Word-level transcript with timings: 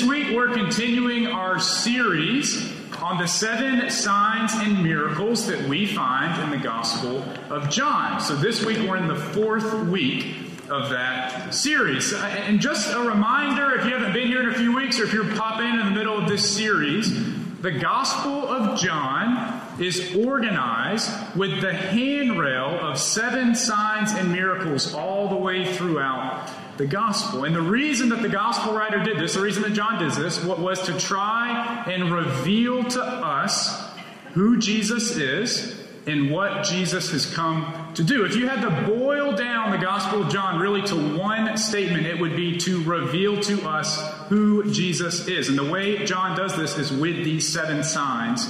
This 0.00 0.08
week, 0.08 0.34
we're 0.34 0.54
continuing 0.54 1.26
our 1.26 1.60
series 1.60 2.72
on 3.02 3.18
the 3.18 3.26
seven 3.26 3.90
signs 3.90 4.50
and 4.54 4.82
miracles 4.82 5.46
that 5.46 5.68
we 5.68 5.84
find 5.84 6.42
in 6.42 6.48
the 6.48 6.64
Gospel 6.64 7.22
of 7.50 7.68
John. 7.68 8.18
So, 8.18 8.34
this 8.34 8.64
week, 8.64 8.78
we're 8.78 8.96
in 8.96 9.08
the 9.08 9.14
fourth 9.14 9.74
week 9.88 10.36
of 10.70 10.88
that 10.88 11.52
series. 11.52 12.14
And 12.14 12.62
just 12.62 12.90
a 12.94 13.00
reminder 13.00 13.78
if 13.78 13.84
you 13.84 13.90
haven't 13.90 14.14
been 14.14 14.28
here 14.28 14.40
in 14.40 14.48
a 14.48 14.54
few 14.54 14.74
weeks 14.74 14.98
or 14.98 15.04
if 15.04 15.12
you're 15.12 15.34
popping 15.34 15.68
in 15.68 15.84
the 15.84 15.90
middle 15.90 16.16
of 16.16 16.26
this 16.26 16.50
series, 16.50 17.12
the 17.60 17.72
Gospel 17.72 18.48
of 18.48 18.80
John 18.80 19.60
is 19.78 20.16
organized 20.16 21.10
with 21.36 21.60
the 21.60 21.74
handrail 21.74 22.80
of 22.80 22.98
seven 22.98 23.54
signs 23.54 24.12
and 24.12 24.32
miracles 24.32 24.94
all 24.94 25.28
the 25.28 25.36
way 25.36 25.70
throughout 25.74 26.48
the 26.80 26.86
gospel. 26.86 27.44
And 27.44 27.54
the 27.54 27.60
reason 27.60 28.08
that 28.08 28.22
the 28.22 28.28
gospel 28.28 28.72
writer 28.72 29.02
did 29.04 29.18
this, 29.18 29.34
the 29.34 29.42
reason 29.42 29.62
that 29.64 29.74
John 29.74 29.98
did 29.98 30.12
this, 30.12 30.42
was 30.42 30.80
to 30.86 30.98
try 30.98 31.84
and 31.86 32.10
reveal 32.10 32.82
to 32.82 33.02
us 33.02 33.86
who 34.32 34.58
Jesus 34.58 35.16
is 35.16 35.78
and 36.06 36.30
what 36.30 36.64
Jesus 36.64 37.10
has 37.12 37.32
come 37.34 37.92
to 37.94 38.02
do. 38.02 38.24
If 38.24 38.34
you 38.34 38.48
had 38.48 38.62
to 38.62 38.90
boil 38.90 39.32
down 39.36 39.72
the 39.72 39.78
Gospel 39.78 40.22
of 40.22 40.32
John 40.32 40.58
really 40.58 40.80
to 40.82 41.18
one 41.18 41.54
statement, 41.58 42.06
it 42.06 42.18
would 42.18 42.34
be 42.34 42.56
to 42.58 42.82
reveal 42.84 43.38
to 43.42 43.68
us 43.68 44.00
who 44.28 44.72
Jesus 44.72 45.28
is. 45.28 45.50
And 45.50 45.58
the 45.58 45.70
way 45.70 46.06
John 46.06 46.34
does 46.34 46.56
this 46.56 46.78
is 46.78 46.90
with 46.90 47.22
these 47.24 47.46
seven 47.46 47.84
signs 47.84 48.48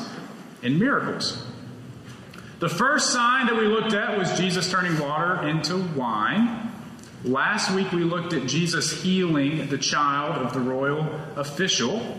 and 0.62 0.78
miracles. 0.78 1.42
The 2.60 2.69
first 2.69 3.10
sign 3.10 3.47
that 3.47 3.56
we 3.56 3.66
looked 3.66 3.94
at 3.94 4.16
was 4.16 4.38
Jesus 4.38 4.70
turning 4.70 4.97
water 5.00 5.48
into 5.48 5.78
wine. 5.97 6.69
Last 7.24 7.72
week 7.72 7.92
we 7.92 8.02
looked 8.02 8.32
at 8.32 8.46
Jesus 8.46 9.02
healing 9.02 9.68
the 9.68 9.76
child 9.76 10.36
of 10.36 10.54
the 10.54 10.60
royal 10.60 11.06
official. 11.36 12.18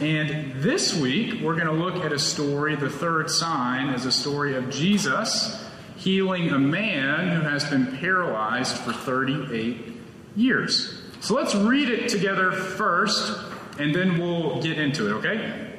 And 0.00 0.60
this 0.60 0.96
week 0.96 1.40
we're 1.42 1.54
going 1.54 1.68
to 1.68 1.72
look 1.72 2.04
at 2.04 2.12
a 2.12 2.18
story, 2.18 2.74
the 2.74 2.90
third 2.90 3.30
sign 3.30 3.90
is 3.90 4.04
a 4.04 4.10
story 4.10 4.56
of 4.56 4.68
Jesus 4.68 5.64
healing 5.96 6.50
a 6.50 6.58
man 6.58 7.28
who 7.28 7.40
has 7.42 7.64
been 7.64 7.96
paralyzed 7.98 8.76
for 8.78 8.92
38 8.92 9.94
years. 10.34 11.00
So 11.20 11.34
let's 11.34 11.54
read 11.54 11.88
it 11.88 12.08
together 12.08 12.52
first, 12.52 13.38
and 13.78 13.94
then 13.94 14.18
we'll 14.18 14.60
get 14.60 14.78
into 14.78 15.08
it, 15.08 15.12
okay? 15.18 15.72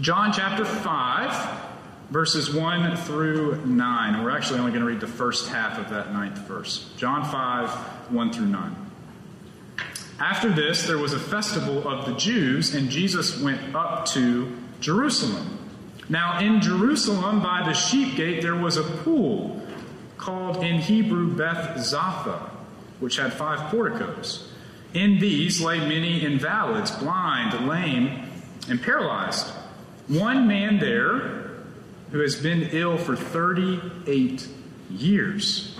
John 0.00 0.32
chapter 0.32 0.64
5, 0.64 1.67
verses 2.10 2.52
1 2.52 2.96
through 2.98 3.64
9. 3.66 4.14
And 4.14 4.24
We're 4.24 4.30
actually 4.30 4.60
only 4.60 4.72
going 4.72 4.82
to 4.82 4.88
read 4.88 5.00
the 5.00 5.06
first 5.06 5.48
half 5.48 5.78
of 5.78 5.90
that 5.90 6.12
ninth 6.12 6.38
verse. 6.38 6.90
John 6.96 7.24
5, 7.30 7.70
1 8.12 8.32
through 8.32 8.46
9. 8.46 8.76
After 10.18 10.50
this, 10.50 10.86
there 10.86 10.98
was 10.98 11.12
a 11.12 11.18
festival 11.18 11.86
of 11.86 12.06
the 12.06 12.14
Jews, 12.14 12.74
and 12.74 12.90
Jesus 12.90 13.40
went 13.40 13.74
up 13.74 14.06
to 14.06 14.56
Jerusalem. 14.80 15.58
Now, 16.08 16.40
in 16.40 16.60
Jerusalem, 16.60 17.40
by 17.40 17.62
the 17.64 17.74
sheep 17.74 18.16
gate, 18.16 18.42
there 18.42 18.56
was 18.56 18.78
a 18.78 18.82
pool 18.82 19.62
called 20.16 20.64
in 20.64 20.80
Hebrew 20.80 21.32
Beth-zatha, 21.34 22.50
which 22.98 23.16
had 23.16 23.32
five 23.32 23.70
porticos. 23.70 24.50
In 24.94 25.18
these 25.18 25.60
lay 25.60 25.78
many 25.78 26.24
invalids, 26.24 26.90
blind, 26.90 27.68
lame, 27.68 28.28
and 28.68 28.82
paralyzed. 28.82 29.46
One 30.08 30.48
man 30.48 30.78
there 30.78 31.37
who 32.10 32.20
has 32.20 32.36
been 32.36 32.62
ill 32.72 32.96
for 32.96 33.16
38 33.16 34.48
years. 34.90 35.78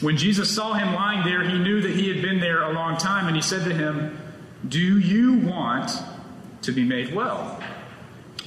When 0.00 0.16
Jesus 0.16 0.54
saw 0.54 0.74
him 0.74 0.94
lying 0.94 1.24
there, 1.24 1.42
he 1.42 1.58
knew 1.58 1.80
that 1.80 1.94
he 1.94 2.08
had 2.12 2.20
been 2.20 2.40
there 2.40 2.62
a 2.62 2.72
long 2.72 2.96
time, 2.96 3.26
and 3.26 3.36
he 3.36 3.42
said 3.42 3.64
to 3.64 3.74
him, 3.74 4.18
Do 4.68 4.98
you 4.98 5.38
want 5.38 5.90
to 6.62 6.72
be 6.72 6.84
made 6.84 7.14
well? 7.14 7.62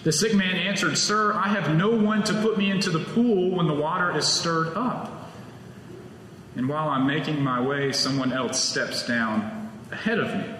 The 0.04 0.12
sick 0.12 0.34
man 0.34 0.56
answered, 0.56 0.98
Sir, 0.98 1.34
I 1.34 1.48
have 1.48 1.76
no 1.76 1.90
one 1.90 2.24
to 2.24 2.34
put 2.42 2.58
me 2.58 2.70
into 2.70 2.90
the 2.90 3.00
pool 3.00 3.52
when 3.52 3.68
the 3.68 3.74
water 3.74 4.16
is 4.18 4.28
stirred 4.28 4.76
up. 4.76 5.32
And 6.56 6.70
while 6.70 6.90
I'm 6.90 7.08
making 7.08 7.42
my 7.42 7.62
way, 7.62 7.92
someone 7.92 8.32
else 8.32 8.62
steps 8.62 9.08
down 9.08 9.72
ahead 9.92 10.20
of 10.20 10.34
me. 10.36 10.56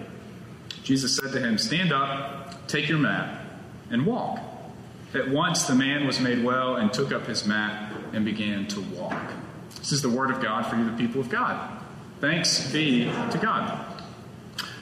Jesus 0.82 1.16
said 1.16 1.32
to 1.32 1.40
him, 1.40 1.56
Stand 1.56 1.92
up, 1.92 2.66
take 2.66 2.88
your 2.88 2.98
mat, 2.98 3.44
and 3.90 4.04
walk. 4.04 4.40
At 5.12 5.28
once 5.28 5.64
the 5.64 5.74
man 5.74 6.06
was 6.06 6.20
made 6.20 6.44
well 6.44 6.76
and 6.76 6.92
took 6.92 7.12
up 7.12 7.26
his 7.26 7.44
mat 7.44 7.92
and 8.12 8.24
began 8.24 8.66
to 8.68 8.80
walk. 8.80 9.32
This 9.76 9.92
is 9.92 10.02
the 10.02 10.10
word 10.10 10.30
of 10.30 10.40
God 10.40 10.66
for 10.66 10.76
you, 10.76 10.88
the 10.88 10.96
people 10.96 11.20
of 11.20 11.28
God. 11.28 11.78
Thanks 12.20 12.70
be 12.70 13.04
to 13.30 13.38
God. 13.40 13.86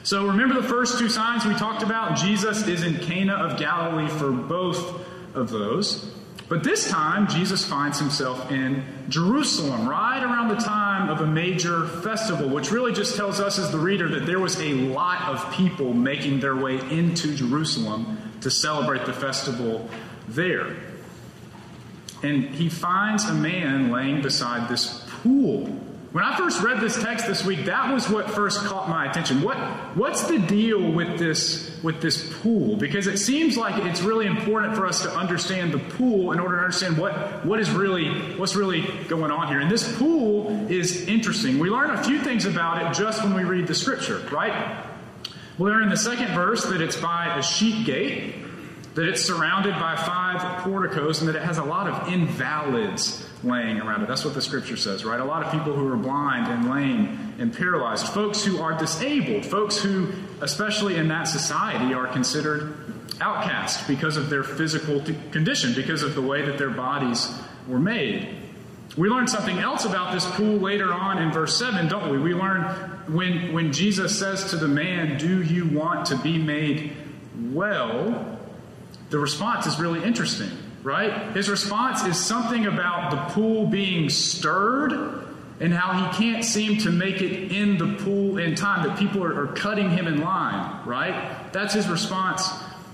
So 0.03 0.27
remember 0.27 0.59
the 0.59 0.67
first 0.67 0.99
two 0.99 1.09
signs 1.09 1.45
we 1.45 1.53
talked 1.55 1.83
about? 1.83 2.17
Jesus 2.17 2.67
is 2.67 2.83
in 2.83 2.97
Cana 2.97 3.33
of 3.33 3.59
Galilee 3.59 4.07
for 4.07 4.31
both 4.31 5.05
of 5.35 5.49
those. 5.49 6.11
But 6.47 6.63
this 6.63 6.89
time, 6.89 7.27
Jesus 7.27 7.63
finds 7.63 7.99
himself 7.99 8.51
in 8.51 8.83
Jerusalem, 9.07 9.87
right 9.87 10.23
around 10.23 10.47
the 10.47 10.55
time 10.55 11.07
of 11.09 11.21
a 11.21 11.27
major 11.27 11.85
festival, 11.87 12.49
which 12.49 12.71
really 12.71 12.91
just 12.91 13.15
tells 13.15 13.39
us 13.39 13.59
as 13.59 13.71
the 13.71 13.77
reader 13.77 14.07
that 14.09 14.25
there 14.25 14.39
was 14.39 14.59
a 14.59 14.73
lot 14.73 15.21
of 15.29 15.53
people 15.53 15.93
making 15.93 16.39
their 16.39 16.55
way 16.55 16.79
into 16.89 17.35
Jerusalem 17.35 18.17
to 18.41 18.49
celebrate 18.49 19.05
the 19.05 19.13
festival 19.13 19.87
there. 20.29 20.75
And 22.21 22.43
he 22.49 22.69
finds 22.69 23.25
a 23.25 23.33
man 23.33 23.91
laying 23.91 24.21
beside 24.21 24.69
this 24.69 25.05
pool. 25.21 25.67
When 26.11 26.23
I 26.23 26.35
first 26.37 26.63
read 26.63 26.81
this 26.81 26.99
text 26.99 27.27
this 27.27 27.45
week, 27.45 27.65
that 27.65 27.93
was 27.93 28.09
what 28.09 28.31
first 28.31 28.61
caught 28.65 28.89
my 28.89 29.07
attention. 29.07 29.43
What, 29.43 29.57
what's 29.95 30.23
the 30.23 30.39
deal 30.39 30.91
with 30.91 31.19
this, 31.19 31.79
with 31.83 32.01
this 32.01 32.33
pool? 32.41 32.77
Because 32.77 33.05
it 33.05 33.19
seems 33.19 33.55
like 33.55 33.85
it's 33.85 34.01
really 34.01 34.25
important 34.25 34.75
for 34.75 34.87
us 34.87 35.03
to 35.03 35.11
understand 35.11 35.71
the 35.71 35.77
pool 35.77 36.31
in 36.31 36.39
order 36.39 36.57
to 36.57 36.63
understand 36.63 36.97
what, 36.97 37.45
what 37.45 37.59
is 37.59 37.69
really, 37.69 38.09
what's 38.37 38.55
really 38.55 38.81
going 39.07 39.29
on 39.29 39.49
here. 39.49 39.59
And 39.59 39.69
this 39.69 39.97
pool 39.99 40.49
is 40.67 41.07
interesting. 41.07 41.59
We 41.59 41.69
learn 41.69 41.91
a 41.91 42.03
few 42.03 42.19
things 42.19 42.45
about 42.45 42.81
it 42.81 42.99
just 42.99 43.23
when 43.23 43.35
we 43.35 43.43
read 43.43 43.67
the 43.67 43.75
scripture, 43.75 44.17
right? 44.31 44.83
We 45.59 45.69
learn 45.69 45.83
in 45.83 45.89
the 45.89 45.97
second 45.97 46.33
verse 46.33 46.65
that 46.65 46.81
it's 46.81 46.95
by 46.95 47.37
a 47.37 47.43
sheep 47.43 47.85
gate 47.85 48.33
that 48.95 49.07
it's 49.07 49.23
surrounded 49.23 49.73
by 49.73 49.95
five 49.95 50.63
porticos 50.63 51.19
and 51.19 51.29
that 51.29 51.35
it 51.35 51.43
has 51.43 51.57
a 51.57 51.63
lot 51.63 51.87
of 51.87 52.11
invalids 52.11 53.25
laying 53.43 53.79
around 53.79 54.01
it. 54.01 54.07
That's 54.07 54.25
what 54.25 54.33
the 54.33 54.41
scripture 54.41 54.77
says, 54.77 55.05
right? 55.05 55.19
A 55.19 55.25
lot 55.25 55.43
of 55.43 55.51
people 55.51 55.73
who 55.73 55.87
are 55.91 55.97
blind 55.97 56.47
and 56.47 56.69
lame 56.69 57.33
and 57.39 57.55
paralyzed, 57.55 58.07
folks 58.07 58.43
who 58.43 58.61
are 58.61 58.77
disabled, 58.77 59.45
folks 59.45 59.77
who, 59.77 60.11
especially 60.41 60.97
in 60.97 61.07
that 61.09 61.27
society, 61.27 61.93
are 61.93 62.07
considered 62.07 62.75
outcast 63.21 63.87
because 63.87 64.17
of 64.17 64.29
their 64.29 64.43
physical 64.43 65.01
condition, 65.31 65.73
because 65.73 66.03
of 66.03 66.15
the 66.15 66.21
way 66.21 66.41
that 66.45 66.57
their 66.57 66.69
bodies 66.69 67.31
were 67.67 67.79
made. 67.79 68.35
We 68.97 69.07
learn 69.07 69.27
something 69.27 69.59
else 69.59 69.85
about 69.85 70.13
this 70.13 70.25
pool 70.31 70.57
later 70.57 70.91
on 70.93 71.21
in 71.21 71.31
verse 71.31 71.57
7, 71.57 71.87
don't 71.87 72.11
we? 72.11 72.17
We 72.17 72.33
learn 72.33 72.63
when, 73.07 73.53
when 73.53 73.71
Jesus 73.71 74.17
says 74.17 74.49
to 74.49 74.57
the 74.57 74.67
man, 74.67 75.17
Do 75.17 75.43
you 75.43 75.65
want 75.67 76.07
to 76.07 76.17
be 76.17 76.37
made 76.37 76.93
well? 77.53 78.38
The 79.09 79.19
response 79.19 79.65
is 79.65 79.79
really 79.79 80.03
interesting, 80.03 80.51
right? 80.83 81.31
His 81.33 81.49
response 81.49 82.03
is 82.03 82.17
something 82.23 82.65
about 82.65 83.11
the 83.11 83.33
pool 83.33 83.67
being 83.67 84.09
stirred 84.09 85.25
and 85.59 85.73
how 85.73 85.93
he 85.93 86.17
can't 86.17 86.45
seem 86.45 86.77
to 86.79 86.91
make 86.91 87.21
it 87.21 87.51
in 87.51 87.77
the 87.77 88.01
pool 88.03 88.37
in 88.37 88.55
time, 88.55 88.87
that 88.87 88.97
people 88.97 89.23
are, 89.23 89.43
are 89.43 89.47
cutting 89.47 89.89
him 89.89 90.07
in 90.07 90.21
line, 90.21 90.87
right? 90.87 91.51
That's 91.51 91.73
his 91.73 91.87
response 91.87 92.47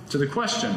to 0.09 0.17
the 0.17 0.25
question. 0.25 0.75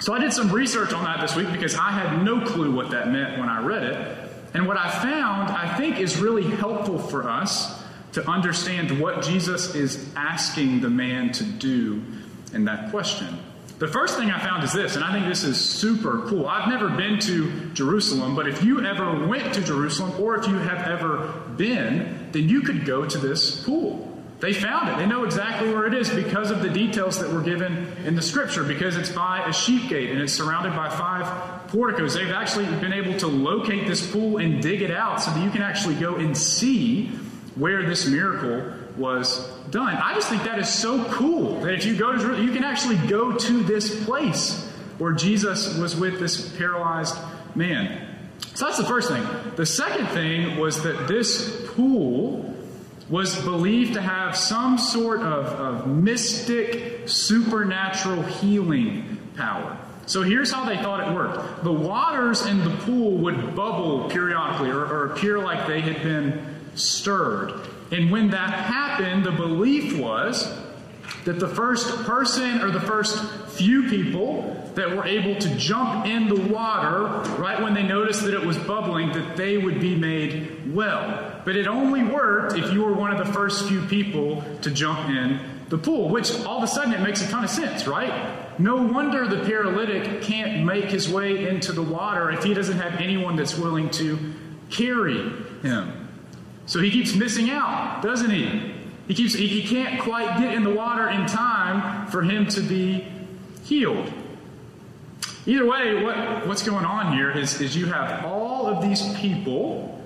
So 0.00 0.14
I 0.14 0.18
did 0.18 0.32
some 0.32 0.50
research 0.50 0.94
on 0.94 1.04
that 1.04 1.20
this 1.20 1.36
week 1.36 1.52
because 1.52 1.74
I 1.74 1.90
had 1.90 2.24
no 2.24 2.40
clue 2.40 2.74
what 2.74 2.90
that 2.90 3.10
meant 3.10 3.38
when 3.38 3.50
I 3.50 3.62
read 3.62 3.82
it. 3.82 4.30
And 4.54 4.66
what 4.66 4.78
I 4.78 4.90
found, 4.90 5.50
I 5.50 5.76
think, 5.76 5.98
is 5.98 6.16
really 6.16 6.42
helpful 6.56 6.98
for 6.98 7.28
us 7.28 7.82
to 8.12 8.28
understand 8.28 8.98
what 8.98 9.22
Jesus 9.22 9.74
is 9.74 10.10
asking 10.16 10.80
the 10.80 10.90
man 10.90 11.32
to 11.32 11.44
do 11.44 12.02
in 12.54 12.64
that 12.64 12.90
question. 12.90 13.38
The 13.80 13.88
first 13.88 14.18
thing 14.18 14.30
I 14.30 14.38
found 14.38 14.62
is 14.62 14.74
this, 14.74 14.96
and 14.96 15.02
I 15.02 15.10
think 15.10 15.26
this 15.26 15.42
is 15.42 15.58
super 15.58 16.26
cool. 16.28 16.46
I've 16.46 16.68
never 16.68 16.90
been 16.90 17.18
to 17.20 17.70
Jerusalem, 17.72 18.36
but 18.36 18.46
if 18.46 18.62
you 18.62 18.84
ever 18.84 19.26
went 19.26 19.54
to 19.54 19.62
Jerusalem, 19.62 20.20
or 20.20 20.36
if 20.36 20.46
you 20.46 20.56
have 20.56 20.86
ever 20.86 21.32
been, 21.56 22.28
then 22.30 22.46
you 22.46 22.60
could 22.60 22.84
go 22.84 23.06
to 23.06 23.16
this 23.16 23.64
pool. 23.64 24.06
They 24.40 24.52
found 24.52 24.90
it. 24.90 24.98
They 24.98 25.06
know 25.06 25.24
exactly 25.24 25.72
where 25.72 25.86
it 25.86 25.94
is 25.94 26.10
because 26.10 26.50
of 26.50 26.60
the 26.60 26.68
details 26.68 27.20
that 27.20 27.32
were 27.32 27.40
given 27.40 27.86
in 28.04 28.14
the 28.16 28.22
scripture, 28.22 28.64
because 28.64 28.98
it's 28.98 29.10
by 29.10 29.46
a 29.46 29.52
sheep 29.52 29.88
gate 29.88 30.10
and 30.10 30.20
it's 30.20 30.34
surrounded 30.34 30.76
by 30.76 30.90
five 30.90 31.66
porticos. 31.68 32.12
They've 32.12 32.30
actually 32.30 32.66
been 32.80 32.92
able 32.92 33.18
to 33.20 33.28
locate 33.28 33.86
this 33.86 34.06
pool 34.10 34.36
and 34.36 34.62
dig 34.62 34.82
it 34.82 34.90
out 34.90 35.22
so 35.22 35.30
that 35.30 35.42
you 35.42 35.50
can 35.50 35.62
actually 35.62 35.94
go 35.94 36.16
and 36.16 36.36
see 36.36 37.06
where 37.54 37.82
this 37.88 38.06
miracle 38.06 38.74
was 39.00 39.48
done. 39.70 39.96
I 39.96 40.14
just 40.14 40.28
think 40.28 40.44
that 40.44 40.58
is 40.58 40.68
so 40.68 41.02
cool 41.06 41.60
that 41.60 41.74
if 41.74 41.84
you 41.84 41.96
go 41.96 42.16
to 42.16 42.42
you 42.42 42.52
can 42.52 42.62
actually 42.62 42.96
go 43.08 43.36
to 43.36 43.62
this 43.64 44.04
place 44.04 44.68
where 44.98 45.12
Jesus 45.12 45.76
was 45.78 45.96
with 45.96 46.20
this 46.20 46.56
paralyzed 46.56 47.16
man. 47.54 48.06
So 48.54 48.66
that's 48.66 48.78
the 48.78 48.84
first 48.84 49.08
thing. 49.08 49.26
The 49.56 49.66
second 49.66 50.06
thing 50.08 50.58
was 50.58 50.82
that 50.82 51.08
this 51.08 51.66
pool 51.70 52.54
was 53.08 53.40
believed 53.42 53.94
to 53.94 54.00
have 54.00 54.36
some 54.36 54.78
sort 54.78 55.20
of, 55.20 55.46
of 55.46 55.86
mystic, 55.88 57.08
supernatural 57.08 58.22
healing 58.22 59.18
power. 59.36 59.76
So 60.06 60.22
here's 60.22 60.52
how 60.52 60.64
they 60.64 60.76
thought 60.76 61.08
it 61.08 61.14
worked 61.14 61.64
the 61.64 61.72
waters 61.72 62.44
in 62.44 62.64
the 62.64 62.70
pool 62.78 63.18
would 63.18 63.54
bubble 63.54 64.10
periodically 64.10 64.70
or, 64.70 64.84
or 64.84 65.12
appear 65.12 65.38
like 65.38 65.66
they 65.66 65.80
had 65.80 66.02
been 66.02 66.60
stirred. 66.74 67.52
And 67.90 68.10
when 68.10 68.30
that 68.30 68.50
happened, 68.50 69.24
the 69.24 69.32
belief 69.32 69.98
was 69.98 70.52
that 71.24 71.40
the 71.40 71.48
first 71.48 72.04
person 72.04 72.60
or 72.62 72.70
the 72.70 72.80
first 72.80 73.24
few 73.50 73.88
people 73.88 74.56
that 74.74 74.96
were 74.96 75.04
able 75.04 75.34
to 75.40 75.54
jump 75.56 76.06
in 76.06 76.28
the 76.28 76.40
water 76.40 77.06
right 77.40 77.60
when 77.60 77.74
they 77.74 77.82
noticed 77.82 78.22
that 78.22 78.32
it 78.32 78.44
was 78.44 78.56
bubbling 78.58 79.12
that 79.12 79.36
they 79.36 79.58
would 79.58 79.80
be 79.80 79.96
made 79.96 80.72
well. 80.72 81.42
But 81.44 81.56
it 81.56 81.66
only 81.66 82.04
worked 82.04 82.56
if 82.56 82.72
you 82.72 82.84
were 82.84 82.92
one 82.92 83.12
of 83.12 83.24
the 83.24 83.32
first 83.32 83.68
few 83.68 83.82
people 83.86 84.42
to 84.62 84.70
jump 84.70 85.10
in 85.10 85.40
the 85.68 85.78
pool 85.78 86.08
which 86.08 86.32
all 86.44 86.58
of 86.58 86.64
a 86.64 86.66
sudden 86.66 86.92
it 86.92 87.00
makes 87.00 87.22
a 87.22 87.28
ton 87.28 87.44
of 87.44 87.50
sense 87.50 87.86
right? 87.86 88.58
No 88.58 88.76
wonder 88.76 89.26
the 89.28 89.44
paralytic 89.44 90.22
can't 90.22 90.64
make 90.64 90.86
his 90.86 91.08
way 91.08 91.48
into 91.48 91.72
the 91.72 91.82
water 91.82 92.30
if 92.30 92.42
he 92.42 92.54
doesn't 92.54 92.78
have 92.78 93.00
anyone 93.00 93.36
that's 93.36 93.56
willing 93.56 93.88
to 93.90 94.18
carry 94.68 95.30
him 95.62 95.99
so 96.66 96.80
he 96.80 96.90
keeps 96.90 97.14
missing 97.14 97.50
out 97.50 98.00
doesn't 98.02 98.30
he 98.30 98.74
he 99.10 99.14
keeps 99.14 99.34
he, 99.34 99.48
he 99.48 99.66
can't 99.66 100.00
quite 100.00 100.38
get 100.38 100.54
in 100.54 100.62
the 100.62 100.70
water 100.70 101.08
in 101.08 101.26
time 101.26 102.06
for 102.06 102.22
him 102.22 102.46
to 102.46 102.60
be 102.60 103.04
healed. 103.64 104.12
Either 105.46 105.66
way, 105.66 106.00
what, 106.00 106.46
what's 106.46 106.62
going 106.62 106.84
on 106.84 107.12
here 107.14 107.30
is, 107.30 107.60
is 107.60 107.76
you 107.76 107.86
have 107.86 108.24
all 108.24 108.68
of 108.68 108.82
these 108.82 109.12
people 109.16 110.00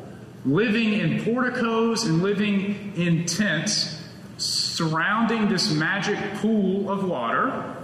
living 0.46 0.94
in 0.94 1.22
porticos 1.22 2.04
and 2.04 2.22
living 2.22 2.94
in 2.96 3.26
tents 3.26 4.02
surrounding 4.38 5.48
this 5.48 5.70
magic 5.70 6.18
pool 6.36 6.90
of 6.90 7.04
water, 7.04 7.76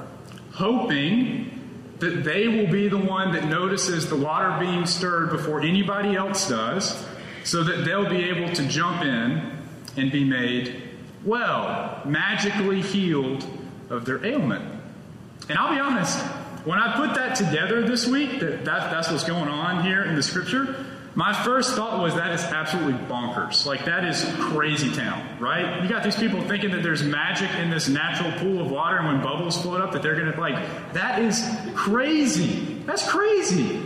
hoping 0.52 1.50
that 1.98 2.24
they 2.24 2.48
will 2.48 2.70
be 2.70 2.88
the 2.88 2.96
one 2.96 3.32
that 3.32 3.44
notices 3.44 4.08
the 4.08 4.16
water 4.16 4.56
being 4.58 4.86
stirred 4.86 5.28
before 5.28 5.60
anybody 5.60 6.16
else 6.16 6.48
does, 6.48 7.04
so 7.44 7.64
that 7.64 7.84
they'll 7.84 8.08
be 8.08 8.24
able 8.24 8.52
to 8.54 8.66
jump 8.68 9.02
in 9.02 9.58
and 9.96 10.12
be 10.12 10.24
made 10.24 10.82
well, 11.24 12.00
magically 12.04 12.80
healed 12.80 13.44
of 13.90 14.04
their 14.04 14.24
ailment. 14.24 14.64
And 15.48 15.58
I'll 15.58 15.74
be 15.74 15.80
honest, 15.80 16.18
when 16.64 16.78
I 16.78 16.96
put 16.96 17.14
that 17.16 17.34
together 17.34 17.82
this 17.86 18.06
week, 18.06 18.40
that, 18.40 18.64
that 18.64 18.90
that's 18.90 19.10
what's 19.10 19.24
going 19.24 19.48
on 19.48 19.84
here 19.84 20.04
in 20.04 20.14
the 20.14 20.22
scripture, 20.22 20.86
my 21.14 21.32
first 21.42 21.74
thought 21.74 22.00
was 22.00 22.14
that 22.14 22.32
is 22.32 22.42
absolutely 22.42 22.94
bonkers. 23.06 23.66
Like, 23.66 23.84
that 23.86 24.04
is 24.04 24.24
crazy 24.38 24.92
town, 24.92 25.38
right? 25.40 25.82
You 25.82 25.88
got 25.88 26.04
these 26.04 26.16
people 26.16 26.40
thinking 26.42 26.70
that 26.70 26.82
there's 26.82 27.02
magic 27.02 27.50
in 27.56 27.68
this 27.68 27.88
natural 27.88 28.30
pool 28.38 28.60
of 28.60 28.70
water, 28.70 28.98
and 28.98 29.06
when 29.06 29.22
bubbles 29.22 29.60
float 29.60 29.80
up, 29.80 29.92
that 29.92 30.02
they're 30.02 30.14
going 30.14 30.32
to, 30.32 30.40
like, 30.40 30.54
that 30.92 31.20
is 31.20 31.44
crazy. 31.74 32.82
That's 32.86 33.08
crazy. 33.10 33.80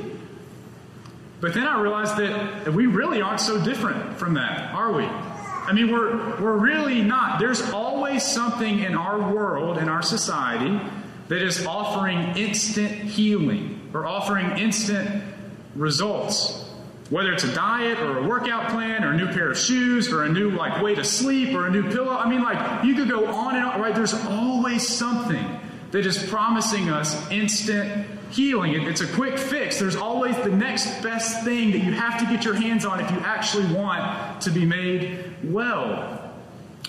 But 1.44 1.52
then 1.52 1.66
I 1.66 1.78
realized 1.78 2.16
that 2.16 2.72
we 2.72 2.86
really 2.86 3.20
aren't 3.20 3.38
so 3.38 3.62
different 3.62 4.16
from 4.16 4.32
that, 4.32 4.72
are 4.72 4.90
we? 4.90 5.04
I 5.04 5.74
mean, 5.74 5.92
we're, 5.92 6.40
we're 6.40 6.56
really 6.56 7.02
not. 7.02 7.38
There's 7.38 7.60
always 7.70 8.22
something 8.22 8.78
in 8.78 8.94
our 8.94 9.30
world, 9.30 9.76
in 9.76 9.90
our 9.90 10.00
society, 10.00 10.80
that 11.28 11.42
is 11.42 11.66
offering 11.66 12.18
instant 12.38 12.92
healing 12.92 13.90
or 13.92 14.06
offering 14.06 14.56
instant 14.56 15.22
results. 15.74 16.64
Whether 17.10 17.34
it's 17.34 17.44
a 17.44 17.54
diet 17.54 17.98
or 17.98 18.20
a 18.20 18.26
workout 18.26 18.70
plan 18.70 19.04
or 19.04 19.12
a 19.12 19.16
new 19.18 19.26
pair 19.26 19.50
of 19.50 19.58
shoes 19.58 20.10
or 20.10 20.24
a 20.24 20.30
new 20.30 20.48
like 20.48 20.80
way 20.80 20.94
to 20.94 21.04
sleep 21.04 21.54
or 21.54 21.66
a 21.66 21.70
new 21.70 21.90
pillow. 21.90 22.16
I 22.16 22.26
mean, 22.26 22.42
like 22.42 22.86
you 22.86 22.94
could 22.94 23.10
go 23.10 23.26
on 23.26 23.54
and 23.54 23.66
on, 23.66 23.82
right? 23.82 23.94
There's 23.94 24.14
always 24.14 24.88
something 24.88 25.44
that 25.90 26.06
is 26.06 26.22
promising 26.22 26.88
us 26.88 27.30
instant 27.30 28.13
healing. 28.30 28.74
It's 28.74 29.00
a 29.00 29.06
quick 29.06 29.38
fix. 29.38 29.78
There's 29.78 29.96
always 29.96 30.36
the 30.38 30.50
next 30.50 31.02
best 31.02 31.44
thing 31.44 31.72
that 31.72 31.78
you 31.78 31.92
have 31.92 32.18
to 32.20 32.26
get 32.26 32.44
your 32.44 32.54
hands 32.54 32.84
on 32.84 33.00
if 33.00 33.10
you 33.10 33.18
actually 33.20 33.72
want 33.74 34.40
to 34.42 34.50
be 34.50 34.64
made 34.64 35.34
well. 35.44 36.32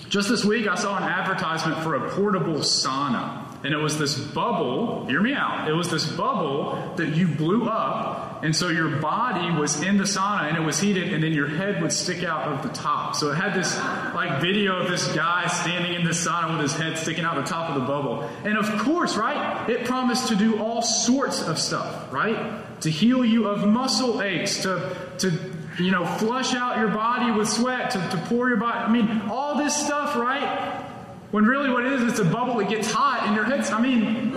Just 0.08 0.28
this 0.28 0.44
week, 0.44 0.66
I 0.66 0.76
saw 0.76 0.96
an 0.96 1.02
advertisement 1.02 1.82
for 1.82 1.94
a 1.96 2.10
portable 2.10 2.60
sauna. 2.60 3.42
And 3.64 3.74
it 3.74 3.78
was 3.78 3.98
this 3.98 4.16
bubble, 4.16 5.06
hear 5.06 5.20
me 5.20 5.34
out, 5.34 5.68
it 5.68 5.72
was 5.72 5.90
this 5.90 6.06
bubble 6.06 6.92
that 6.96 7.16
you 7.16 7.26
blew 7.26 7.64
up, 7.64 8.15
and 8.42 8.54
so 8.54 8.68
your 8.68 8.96
body 9.00 9.50
was 9.50 9.82
in 9.82 9.96
the 9.96 10.04
sauna 10.04 10.48
and 10.48 10.56
it 10.56 10.60
was 10.60 10.78
heated, 10.78 11.12
and 11.12 11.22
then 11.22 11.32
your 11.32 11.48
head 11.48 11.80
would 11.82 11.92
stick 11.92 12.24
out 12.24 12.48
of 12.52 12.62
the 12.62 12.68
top. 12.68 13.14
So 13.16 13.30
it 13.30 13.34
had 13.36 13.54
this 13.54 13.76
like 14.14 14.40
video 14.40 14.76
of 14.76 14.90
this 14.90 15.06
guy 15.14 15.46
standing 15.46 15.94
in 15.94 16.04
the 16.04 16.10
sauna 16.10 16.52
with 16.52 16.62
his 16.62 16.74
head 16.74 16.98
sticking 16.98 17.24
out 17.24 17.36
the 17.36 17.42
top 17.42 17.70
of 17.70 17.80
the 17.80 17.86
bubble. 17.86 18.28
And 18.44 18.58
of 18.58 18.66
course, 18.82 19.16
right, 19.16 19.68
it 19.68 19.84
promised 19.84 20.28
to 20.28 20.36
do 20.36 20.58
all 20.58 20.82
sorts 20.82 21.42
of 21.42 21.58
stuff, 21.58 22.12
right? 22.12 22.80
To 22.82 22.90
heal 22.90 23.24
you 23.24 23.48
of 23.48 23.66
muscle 23.66 24.22
aches, 24.22 24.62
to, 24.62 24.96
to 25.18 25.32
you 25.78 25.90
know, 25.90 26.06
flush 26.06 26.54
out 26.54 26.78
your 26.78 26.88
body 26.88 27.30
with 27.32 27.48
sweat, 27.48 27.90
to, 27.92 27.98
to 28.10 28.16
pour 28.28 28.48
your 28.48 28.58
body. 28.58 28.78
I 28.78 28.90
mean, 28.90 29.22
all 29.30 29.56
this 29.56 29.74
stuff, 29.74 30.16
right? 30.16 30.82
When 31.30 31.44
really 31.44 31.70
what 31.70 31.84
it 31.84 31.92
is, 31.92 32.02
it's 32.02 32.20
a 32.20 32.24
bubble 32.24 32.56
that 32.58 32.68
gets 32.68 32.90
hot 32.90 33.26
in 33.26 33.34
your 33.34 33.44
head. 33.44 33.64
I 33.66 33.80
mean. 33.80 34.32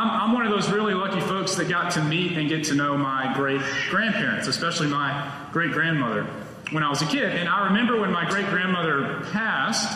I'm, 0.00 0.08
I'm 0.08 0.32
one 0.32 0.46
of 0.46 0.50
those 0.50 0.70
really 0.70 0.94
lucky 0.94 1.20
folks 1.20 1.56
that 1.56 1.68
got 1.68 1.90
to 1.92 2.02
meet 2.02 2.32
and 2.32 2.48
get 2.48 2.64
to 2.64 2.74
know 2.74 2.96
my 2.96 3.34
great 3.34 3.60
grandparents, 3.90 4.46
especially 4.46 4.86
my 4.86 5.30
great 5.52 5.72
grandmother, 5.72 6.24
when 6.70 6.82
I 6.82 6.88
was 6.88 7.02
a 7.02 7.06
kid. 7.06 7.36
And 7.36 7.46
I 7.46 7.66
remember 7.66 8.00
when 8.00 8.10
my 8.10 8.24
great 8.24 8.46
grandmother 8.46 9.20
passed, 9.30 9.94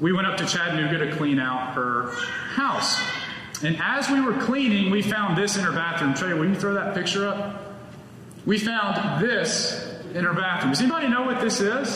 we 0.00 0.12
went 0.12 0.28
up 0.28 0.36
to 0.36 0.46
Chattanooga 0.46 0.98
to 1.06 1.16
clean 1.16 1.40
out 1.40 1.74
her 1.74 2.12
house. 2.54 3.02
And 3.64 3.76
as 3.82 4.08
we 4.08 4.20
were 4.20 4.38
cleaning, 4.42 4.92
we 4.92 5.02
found 5.02 5.36
this 5.36 5.56
in 5.56 5.64
her 5.64 5.72
bathroom. 5.72 6.14
Trey, 6.14 6.34
will 6.34 6.48
you 6.48 6.54
throw 6.54 6.74
that 6.74 6.94
picture 6.94 7.26
up? 7.26 7.74
We 8.46 8.58
found 8.58 9.24
this 9.24 9.92
in 10.14 10.24
her 10.24 10.34
bathroom. 10.34 10.70
Does 10.70 10.82
anybody 10.82 11.08
know 11.08 11.22
what 11.22 11.40
this 11.40 11.60
is? 11.60 11.88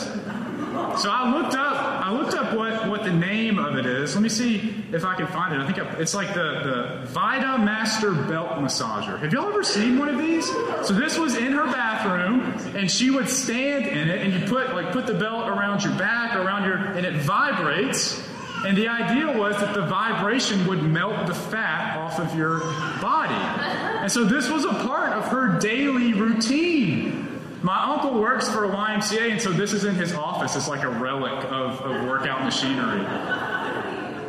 So 1.01 1.09
I 1.09 1.33
looked 1.33 1.55
up, 1.55 1.76
I 2.07 2.11
looked 2.11 2.35
up 2.35 2.55
what, 2.55 2.87
what 2.87 3.03
the 3.03 3.11
name 3.11 3.59
of 3.59 3.75
it 3.75 3.85
is. 3.85 4.15
Let 4.15 4.21
me 4.21 4.29
see 4.29 4.73
if 4.93 5.03
I 5.03 5.15
can 5.15 5.27
find 5.27 5.53
it. 5.53 5.59
I 5.59 5.69
think 5.69 5.99
it's 5.99 6.15
like 6.15 6.33
the, 6.33 7.01
the 7.01 7.05
Vita 7.07 7.57
Master 7.57 8.13
Belt 8.13 8.51
Massager. 8.51 9.19
Have 9.19 9.33
y'all 9.33 9.49
ever 9.49 9.61
seen 9.61 9.99
one 9.99 10.07
of 10.07 10.17
these? 10.17 10.47
So 10.87 10.93
this 10.93 11.17
was 11.17 11.35
in 11.35 11.51
her 11.51 11.65
bathroom, 11.65 12.43
and 12.77 12.89
she 12.89 13.09
would 13.09 13.27
stand 13.27 13.87
in 13.87 14.09
it, 14.09 14.21
and 14.21 14.31
you 14.31 14.47
put 14.47 14.73
like 14.73 14.93
put 14.93 15.05
the 15.05 15.15
belt 15.15 15.49
around 15.49 15.83
your 15.83 15.91
back, 15.97 16.33
around 16.33 16.63
your, 16.63 16.77
and 16.77 17.05
it 17.05 17.15
vibrates. 17.23 18.25
And 18.65 18.77
the 18.77 18.87
idea 18.87 19.37
was 19.37 19.57
that 19.57 19.73
the 19.73 19.85
vibration 19.85 20.65
would 20.65 20.83
melt 20.83 21.27
the 21.27 21.35
fat 21.35 21.97
off 21.97 22.19
of 22.19 22.33
your 22.37 22.59
body. 23.01 23.33
And 23.33 24.09
so 24.09 24.23
this 24.23 24.49
was 24.49 24.63
a 24.63 24.73
part 24.75 25.11
of 25.11 25.25
her 25.25 25.59
daily 25.59 26.13
routine. 26.13 27.26
My 27.61 27.83
uncle 27.85 28.19
works 28.19 28.47
for 28.49 28.65
a 28.65 28.69
YMCA, 28.69 29.31
and 29.31 29.41
so 29.41 29.51
this 29.51 29.73
is 29.73 29.83
in 29.83 29.95
his 29.95 30.13
office. 30.13 30.55
It's 30.55 30.67
like 30.67 30.83
a 30.83 30.89
relic 30.89 31.43
of, 31.45 31.81
of 31.81 32.07
workout 32.07 32.43
machinery. 32.43 33.03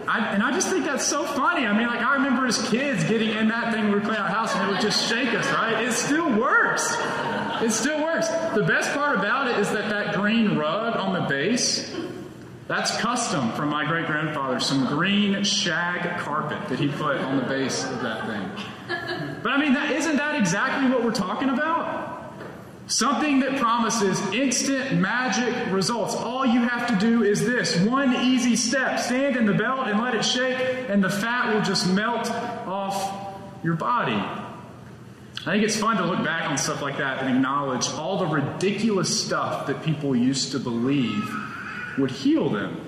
I, 0.08 0.30
and 0.32 0.42
I 0.42 0.52
just 0.52 0.70
think 0.70 0.87
that's 0.87 1.06
so 1.06 1.25
funny. 1.25 1.66
I 1.66 1.76
mean, 1.76 1.87
like, 1.87 2.00
I 2.00 2.14
remember 2.14 2.47
as 2.47 2.66
kids 2.70 3.04
getting 3.04 3.30
in 3.30 3.49
that 3.49 3.75
thing 3.75 3.85
when 3.85 3.92
we 3.92 4.00
clean 4.00 4.16
out 4.16 4.30
house, 4.30 4.54
and 4.54 4.66
it 4.66 4.73
would 4.73 4.80
just 4.80 5.06
shake 5.06 5.35
us, 5.35 5.47
right? 5.52 5.85
It 5.85 5.92
still 5.92 6.32
works. 6.38 6.97
It 7.61 7.70
still 7.73 8.02
works. 8.02 8.28
The 8.54 8.64
best 8.66 8.94
part 8.94 9.18
about 9.18 9.49
it 9.49 9.58
is 9.58 9.70
that 9.73 9.90
that 9.90 10.14
green 10.14 10.56
rug 10.56 10.97
on 10.97 11.12
the 11.12 11.28
base, 11.28 11.94
that's 12.66 12.97
custom 12.99 13.52
from 13.52 13.68
my 13.68 13.85
great 13.85 14.06
grandfather. 14.06 14.61
Some 14.61 14.87
green 14.87 15.42
shag 15.44 16.18
carpet 16.20 16.66
that 16.68 16.78
he 16.78 16.88
put 16.88 17.18
on 17.18 17.37
the 17.37 17.42
base 17.42 17.85
of 17.85 18.00
that 18.00 18.26
thing. 18.26 19.38
But 19.42 19.52
I 19.52 19.58
mean, 19.58 19.75
that, 19.75 19.90
isn't 19.90 20.16
that 20.16 20.37
exactly 20.37 20.90
what 20.90 21.04
we're 21.04 21.12
talking 21.12 21.50
about? 21.50 21.98
Something 22.88 23.40
that 23.40 23.59
promises 23.59 24.18
instant 24.33 24.95
magic 24.95 25.71
results. 25.71 26.14
All 26.14 26.47
you 26.47 26.61
have 26.61 26.87
to 26.88 26.97
do 26.97 27.23
is 27.23 27.45
this 27.45 27.78
one 27.80 28.16
easy 28.16 28.57
step 28.57 28.99
stand 28.99 29.37
in 29.37 29.45
the 29.45 29.52
belt 29.52 29.88
and 29.88 30.00
let 30.00 30.14
it 30.14 30.25
shake, 30.25 30.88
and 30.88 31.04
the 31.04 31.11
fat 31.11 31.54
will 31.54 31.61
just 31.61 31.87
melt 31.87 32.30
off 32.30 33.37
your 33.62 33.75
body. 33.75 34.14
I 34.14 35.52
think 35.52 35.64
it's 35.64 35.76
fun 35.76 35.99
to 35.99 36.07
look 36.07 36.25
back 36.25 36.49
on 36.49 36.57
stuff 36.57 36.80
like 36.80 36.97
that 36.97 37.23
and 37.23 37.37
acknowledge 37.37 37.90
all 37.90 38.18
the 38.18 38.26
ridiculous 38.26 39.23
stuff 39.23 39.66
that 39.66 39.83
people 39.83 40.16
used 40.16 40.52
to 40.52 40.59
believe 40.59 41.30
would 41.99 42.11
heal 42.11 42.49
them. 42.49 42.80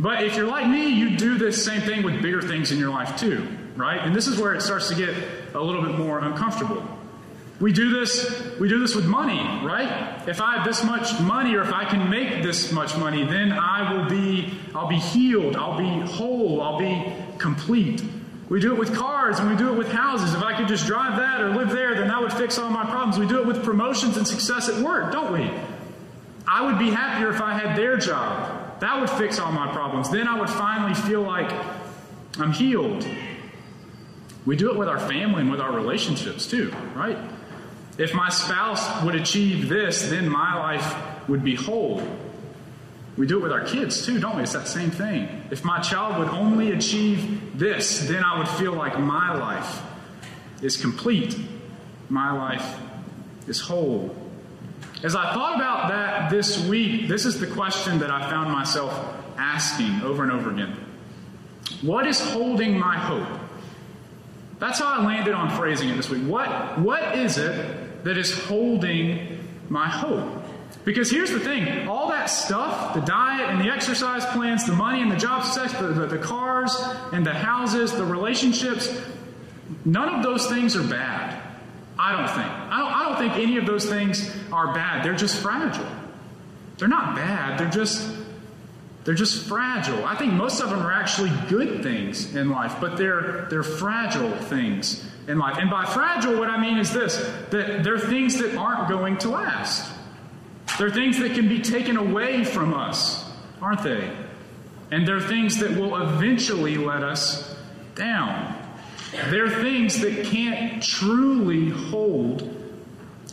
But 0.00 0.24
if 0.24 0.34
you're 0.34 0.48
like 0.48 0.66
me, 0.66 0.88
you 0.88 1.16
do 1.16 1.38
this 1.38 1.64
same 1.64 1.82
thing 1.82 2.02
with 2.02 2.20
bigger 2.20 2.42
things 2.42 2.72
in 2.72 2.78
your 2.78 2.90
life 2.90 3.16
too, 3.16 3.46
right? 3.76 4.00
And 4.00 4.14
this 4.14 4.26
is 4.26 4.36
where 4.36 4.54
it 4.54 4.62
starts 4.62 4.88
to 4.88 4.96
get 4.96 5.14
a 5.54 5.60
little 5.60 5.82
bit 5.82 5.96
more 5.96 6.18
uncomfortable. 6.18 6.97
We 7.60 7.72
do 7.72 7.90
this, 7.98 8.56
we 8.60 8.68
do 8.68 8.78
this 8.78 8.94
with 8.94 9.06
money, 9.06 9.40
right? 9.66 10.22
If 10.28 10.40
I 10.40 10.56
have 10.56 10.64
this 10.64 10.84
much 10.84 11.18
money 11.20 11.56
or 11.56 11.62
if 11.62 11.72
I 11.72 11.84
can 11.84 12.08
make 12.08 12.42
this 12.42 12.70
much 12.70 12.96
money, 12.96 13.24
then 13.24 13.50
I 13.52 13.92
will 13.92 14.08
be 14.08 14.52
I'll 14.76 14.86
be 14.86 14.98
healed, 14.98 15.56
I'll 15.56 15.76
be 15.76 16.06
whole, 16.12 16.62
I'll 16.62 16.78
be 16.78 17.12
complete. 17.38 18.02
We 18.48 18.60
do 18.60 18.72
it 18.72 18.78
with 18.78 18.94
cars 18.94 19.40
and 19.40 19.50
we 19.50 19.56
do 19.56 19.72
it 19.72 19.76
with 19.76 19.90
houses. 19.90 20.34
If 20.34 20.42
I 20.42 20.56
could 20.56 20.68
just 20.68 20.86
drive 20.86 21.18
that 21.18 21.40
or 21.40 21.50
live 21.50 21.70
there, 21.70 21.96
then 21.96 22.08
that 22.08 22.20
would 22.20 22.32
fix 22.32 22.58
all 22.58 22.70
my 22.70 22.84
problems. 22.84 23.18
We 23.18 23.26
do 23.26 23.40
it 23.40 23.46
with 23.46 23.64
promotions 23.64 24.16
and 24.16 24.26
success 24.26 24.68
at 24.68 24.82
work, 24.82 25.10
don't 25.12 25.32
we? 25.32 25.50
I 26.46 26.64
would 26.64 26.78
be 26.78 26.90
happier 26.90 27.30
if 27.30 27.40
I 27.42 27.58
had 27.58 27.76
their 27.76 27.96
job. 27.96 28.80
That 28.80 29.00
would 29.00 29.10
fix 29.10 29.38
all 29.38 29.50
my 29.50 29.70
problems. 29.72 30.10
Then 30.10 30.28
I 30.28 30.38
would 30.38 30.48
finally 30.48 30.94
feel 30.94 31.22
like 31.22 31.52
I'm 32.38 32.52
healed. 32.52 33.06
We 34.46 34.56
do 34.56 34.70
it 34.70 34.78
with 34.78 34.88
our 34.88 35.00
family 35.00 35.42
and 35.42 35.50
with 35.50 35.60
our 35.60 35.72
relationships 35.72 36.46
too, 36.46 36.72
right? 36.94 37.18
If 37.98 38.14
my 38.14 38.28
spouse 38.28 39.02
would 39.02 39.16
achieve 39.16 39.68
this, 39.68 40.08
then 40.08 40.28
my 40.28 40.54
life 40.54 41.28
would 41.28 41.42
be 41.42 41.56
whole. 41.56 42.00
We 43.16 43.26
do 43.26 43.38
it 43.38 43.42
with 43.42 43.52
our 43.52 43.64
kids 43.64 44.06
too, 44.06 44.20
don't 44.20 44.36
we? 44.36 44.44
It's 44.44 44.52
that 44.52 44.68
same 44.68 44.92
thing. 44.92 45.28
If 45.50 45.64
my 45.64 45.80
child 45.80 46.18
would 46.18 46.28
only 46.28 46.70
achieve 46.70 47.58
this, 47.58 48.06
then 48.06 48.22
I 48.22 48.38
would 48.38 48.48
feel 48.48 48.72
like 48.72 48.98
my 49.00 49.34
life 49.34 49.82
is 50.62 50.76
complete. 50.76 51.36
My 52.08 52.30
life 52.30 52.78
is 53.48 53.60
whole. 53.60 54.14
As 55.02 55.16
I 55.16 55.34
thought 55.34 55.56
about 55.56 55.88
that 55.88 56.30
this 56.30 56.64
week, 56.66 57.08
this 57.08 57.26
is 57.26 57.40
the 57.40 57.48
question 57.48 57.98
that 57.98 58.10
I 58.10 58.30
found 58.30 58.52
myself 58.52 58.92
asking 59.36 60.02
over 60.02 60.22
and 60.22 60.30
over 60.30 60.50
again. 60.50 60.76
What 61.82 62.06
is 62.06 62.20
holding 62.20 62.78
my 62.78 62.96
hope? 62.96 63.40
That's 64.60 64.78
how 64.78 65.00
I 65.00 65.04
landed 65.04 65.34
on 65.34 65.50
phrasing 65.56 65.88
it 65.88 65.96
this 65.96 66.08
week. 66.08 66.22
What, 66.22 66.78
what 66.78 67.16
is 67.16 67.38
it 67.38 67.87
that 68.04 68.16
is 68.16 68.36
holding 68.46 69.44
my 69.68 69.88
hope? 69.88 70.44
Because 70.84 71.10
here's 71.10 71.30
the 71.30 71.40
thing 71.40 71.86
all 71.88 72.08
that 72.08 72.26
stuff, 72.26 72.94
the 72.94 73.00
diet 73.00 73.50
and 73.50 73.60
the 73.60 73.70
exercise 73.70 74.24
plans, 74.26 74.64
the 74.64 74.72
money 74.72 75.02
and 75.02 75.10
the 75.10 75.16
job 75.16 75.44
success, 75.44 75.78
the, 75.80 75.88
the, 75.88 76.06
the 76.06 76.18
cars 76.18 76.74
and 77.12 77.26
the 77.26 77.34
houses, 77.34 77.92
the 77.92 78.04
relationships, 78.04 78.98
none 79.84 80.08
of 80.08 80.22
those 80.22 80.46
things 80.46 80.76
are 80.76 80.86
bad. 80.86 81.42
I 81.98 82.12
don't 82.12 82.28
think. 82.28 82.46
I 82.46 82.78
don't, 82.78 82.92
I 82.92 83.04
don't 83.04 83.18
think 83.18 83.42
any 83.42 83.58
of 83.58 83.66
those 83.66 83.86
things 83.86 84.34
are 84.52 84.72
bad. 84.72 85.04
They're 85.04 85.16
just 85.16 85.42
fragile. 85.42 85.86
They're 86.78 86.88
not 86.88 87.16
bad, 87.16 87.58
they're 87.58 87.70
just 87.70 88.08
they're 89.08 89.14
just 89.14 89.48
fragile. 89.48 90.04
I 90.04 90.16
think 90.16 90.34
most 90.34 90.60
of 90.60 90.68
them 90.68 90.80
are 90.80 90.92
actually 90.92 91.32
good 91.48 91.82
things 91.82 92.34
in 92.34 92.50
life, 92.50 92.76
but 92.78 92.98
they're 92.98 93.46
they're 93.48 93.62
fragile 93.62 94.36
things 94.36 95.02
in 95.26 95.38
life. 95.38 95.56
And 95.56 95.70
by 95.70 95.86
fragile, 95.86 96.38
what 96.38 96.50
I 96.50 96.60
mean 96.60 96.76
is 96.76 96.92
this 96.92 97.16
that 97.48 97.82
they're 97.82 97.98
things 97.98 98.36
that 98.36 98.54
aren't 98.56 98.86
going 98.90 99.16
to 99.20 99.30
last. 99.30 99.90
They're 100.78 100.90
things 100.90 101.18
that 101.20 101.32
can 101.32 101.48
be 101.48 101.62
taken 101.62 101.96
away 101.96 102.44
from 102.44 102.74
us, 102.74 103.24
aren't 103.62 103.82
they? 103.82 104.14
And 104.90 105.08
they're 105.08 105.22
things 105.22 105.56
that 105.60 105.70
will 105.70 105.96
eventually 105.96 106.76
let 106.76 107.02
us 107.02 107.56
down. 107.94 108.62
They're 109.30 109.48
things 109.48 110.00
that 110.00 110.26
can't 110.26 110.82
truly 110.82 111.70
hold 111.70 112.54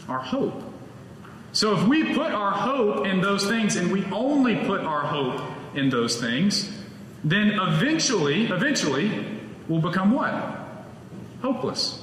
our 0.07 0.19
hope. 0.19 0.63
So 1.51 1.77
if 1.77 1.85
we 1.85 2.13
put 2.13 2.31
our 2.31 2.51
hope 2.51 3.05
in 3.05 3.19
those 3.19 3.45
things 3.45 3.75
and 3.75 3.91
we 3.91 4.05
only 4.05 4.55
put 4.65 4.79
our 4.79 5.01
hope 5.01 5.41
in 5.77 5.89
those 5.89 6.19
things, 6.19 6.71
then 7.23 7.59
eventually, 7.59 8.47
eventually, 8.47 9.25
we'll 9.67 9.81
become 9.81 10.11
what? 10.11 10.33
Hopeless. 11.41 12.01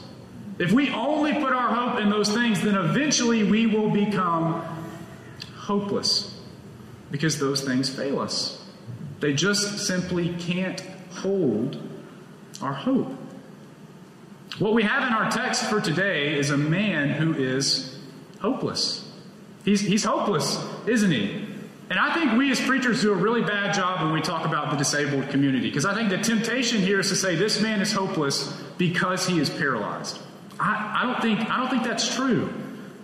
If 0.59 0.73
we 0.73 0.91
only 0.91 1.33
put 1.35 1.53
our 1.53 1.75
hope 1.75 2.01
in 2.01 2.11
those 2.11 2.33
things, 2.33 2.61
then 2.61 2.75
eventually 2.75 3.45
we 3.45 3.67
will 3.67 3.91
become 3.91 4.63
hopeless 5.57 6.41
because 7.11 7.39
those 7.39 7.63
things 7.63 7.89
fail 7.89 8.21
us. 8.21 8.65
They 9.21 9.33
just 9.33 9.87
simply 9.87 10.35
can't 10.35 10.81
hold 11.11 11.81
our 12.61 12.73
hope. 12.73 13.17
What 14.59 14.75
we 14.75 14.83
have 14.83 15.07
in 15.07 15.13
our 15.15 15.31
text 15.31 15.65
for 15.65 15.81
today 15.81 16.37
is 16.37 16.51
a 16.51 16.57
man 16.57 17.11
who 17.11 17.35
is 17.35 17.99
hopeless. 18.41 19.09
He's, 19.65 19.81
he's 19.81 20.05
hopeless, 20.05 20.59
isn't 20.87 21.11
he? 21.11 21.47
And 21.91 21.99
I 21.99 22.15
think 22.15 22.33
we 22.39 22.51
as 22.51 22.61
preachers 22.61 23.03
do 23.03 23.13
a 23.13 23.17
really 23.17 23.43
bad 23.43 23.75
job 23.75 24.03
when 24.03 24.13
we 24.13 24.21
talk 24.21 24.47
about 24.47 24.71
the 24.71 24.77
disabled 24.77 25.29
community 25.29 25.69
because 25.69 25.85
I 25.85 25.95
think 25.95 26.09
the 26.09 26.19
temptation 26.19 26.81
here 26.81 27.01
is 27.01 27.09
to 27.11 27.17
say 27.17 27.37
this 27.37 27.61
man 27.61 27.81
is 27.81 27.93
hopeless 27.93 28.53
because 28.79 29.27
he 29.27 29.39
is 29.39 29.51
paralyzed. 29.51 30.19
I, 30.59 31.01
I, 31.03 31.07
don't 31.07 31.21
think 31.21 31.51
I 31.51 31.59
don't 31.59 31.69
think 31.69 31.83
that's 31.83 32.15
true. 32.15 32.53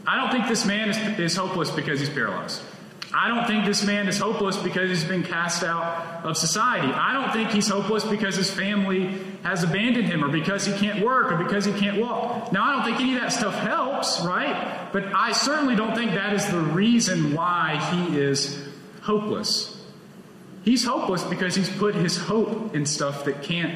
I 0.06 0.16
don't 0.16 0.30
think 0.30 0.48
this 0.48 0.64
man 0.64 0.88
is, 0.88 1.18
is 1.18 1.36
hopeless 1.36 1.70
because 1.70 2.00
he's 2.00 2.08
paralyzed. 2.08 2.62
I 3.12 3.28
don't 3.28 3.46
think 3.46 3.64
this 3.64 3.84
man 3.84 4.06
is 4.06 4.18
hopeless 4.18 4.56
because 4.56 4.90
he's 4.90 5.04
been 5.04 5.22
cast 5.22 5.62
out 5.62 6.24
of 6.24 6.36
society. 6.36 6.92
I 6.92 7.14
don't 7.14 7.32
think 7.32 7.50
he's 7.50 7.68
hopeless 7.68 8.04
because 8.04 8.36
his 8.36 8.50
family 8.50 9.18
has 9.44 9.62
abandoned 9.62 10.06
him 10.06 10.22
or 10.22 10.28
because 10.28 10.66
he 10.66 10.72
can't 10.74 11.02
work 11.04 11.32
or 11.32 11.36
because 11.36 11.64
he 11.64 11.72
can't 11.72 11.98
walk. 11.98 12.52
Now, 12.52 12.64
I 12.64 12.76
don't 12.76 12.84
think 12.84 13.00
any 13.00 13.14
of 13.14 13.20
that 13.20 13.32
stuff 13.32 13.54
helps, 13.54 14.20
right? 14.20 14.90
But 14.92 15.06
I 15.14 15.32
certainly 15.32 15.74
don't 15.74 15.94
think 15.94 16.12
that 16.12 16.34
is 16.34 16.46
the 16.50 16.60
reason 16.60 17.34
why 17.34 17.76
he 17.92 18.18
is 18.18 18.67
hopeless. 19.08 19.74
He's 20.64 20.84
hopeless 20.84 21.24
because 21.24 21.54
he's 21.54 21.70
put 21.70 21.94
his 21.94 22.18
hope 22.18 22.74
in 22.74 22.84
stuff 22.84 23.24
that 23.24 23.42
can't 23.42 23.74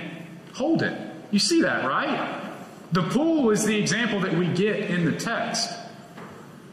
hold 0.52 0.82
it. 0.82 0.94
You 1.30 1.38
see 1.38 1.62
that, 1.62 1.86
right? 1.86 2.52
The 2.92 3.02
pool 3.04 3.48
is 3.50 3.64
the 3.64 3.74
example 3.74 4.20
that 4.20 4.34
we 4.34 4.46
get 4.48 4.90
in 4.90 5.06
the 5.06 5.12
text. 5.12 5.70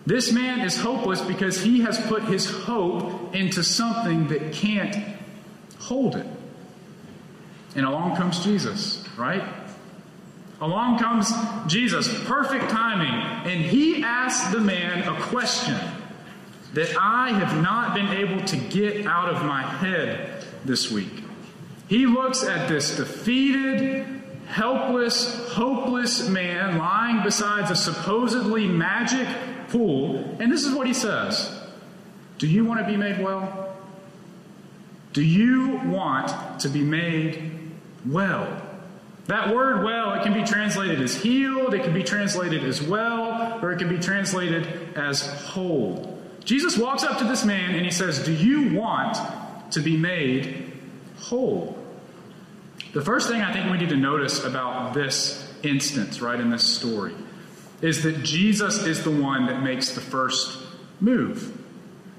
This 0.06 0.34
man 0.34 0.60
is 0.60 0.76
hopeless 0.76 1.22
because 1.22 1.64
he 1.64 1.80
has 1.82 1.98
put 2.08 2.24
his 2.24 2.50
hope 2.50 3.34
into 3.34 3.64
something 3.64 4.28
that 4.28 4.52
can't 4.52 4.94
hold 5.78 6.18
it. 6.18 6.28
And 7.78 7.86
along 7.86 8.18
comes 8.18 8.44
Jesus, 8.44 9.08
right? 9.16 9.44
Along 10.60 11.00
comes 11.00 11.32
Jesus, 11.68 12.10
perfect 12.26 12.70
timing, 12.70 13.50
and 13.50 13.62
he 13.62 14.04
asks 14.04 14.52
the 14.52 14.60
man 14.60 15.08
a 15.08 15.22
question 15.22 15.78
that 16.74 16.96
I 17.00 17.32
have 17.32 17.62
not 17.62 17.96
been 17.96 18.10
able 18.10 18.46
to 18.46 18.58
get 18.58 19.06
out 19.06 19.30
of 19.30 19.44
my 19.44 19.62
head 19.62 20.44
this 20.66 20.92
week. 20.92 21.24
He 21.88 22.06
looks 22.06 22.44
at 22.44 22.70
this 22.70 22.96
defeated, 22.98 24.06
helpless, 24.48 25.50
hopeless 25.50 26.30
man 26.30 26.78
lying 26.78 27.24
beside 27.24 27.70
a 27.72 27.76
supposedly 27.76 28.68
magic 28.68 29.28
pool. 29.70 30.38
And 30.40 30.52
this 30.52 30.66
is 30.66 30.74
what 30.74 30.86
he 30.86 30.94
says 30.94 31.60
Do 32.38 32.48
you 32.48 32.66
want 32.66 32.80
to 32.82 32.86
be 32.86 32.98
made 32.98 33.20
well? 33.24 33.76
Do 35.14 35.24
you 35.24 35.78
want 35.86 36.60
to 36.62 36.70
be 36.70 36.84
made 36.84 37.52
well? 38.06 38.62
That 39.26 39.54
word 39.54 39.84
well, 39.84 40.14
it 40.14 40.24
can 40.24 40.34
be 40.34 40.44
translated 40.44 41.02
as 41.02 41.16
healed, 41.16 41.74
it 41.74 41.84
can 41.84 41.94
be 41.94 42.04
translated 42.04 42.64
as 42.64 42.82
well, 42.82 43.60
or 43.62 43.72
it 43.72 43.78
can 43.78 43.90
be 43.90 44.00
translated 44.00 44.96
as 44.96 45.22
whole. 45.44 46.19
Jesus 46.46 46.78
walks 46.78 47.04
up 47.04 47.18
to 47.20 47.26
this 47.26 47.46
man 47.46 47.76
and 47.76 47.86
he 47.86 47.92
says, 47.92 48.24
Do 48.24 48.34
you 48.34 48.74
want 48.74 49.18
to 49.72 49.82
be 49.82 49.98
made 49.98 50.72
whole? 51.18 51.78
The 52.94 53.02
first 53.02 53.30
thing 53.30 53.42
I 53.42 53.54
think 53.54 53.70
we 53.72 53.78
need 53.78 53.90
to 53.90 53.98
notice 53.98 54.44
about 54.44 54.94
this 54.94 55.48
instance, 55.64 56.22
right, 56.22 56.40
in 56.40 56.50
this 56.50 56.64
story, 56.64 57.14
is 57.82 58.04
that 58.04 58.24
Jesus 58.24 58.86
is 58.86 59.04
the 59.04 59.12
one 59.12 59.46
that 59.46 59.62
makes 59.62 59.94
the 59.94 60.02
first 60.02 60.58
move. 61.00 61.56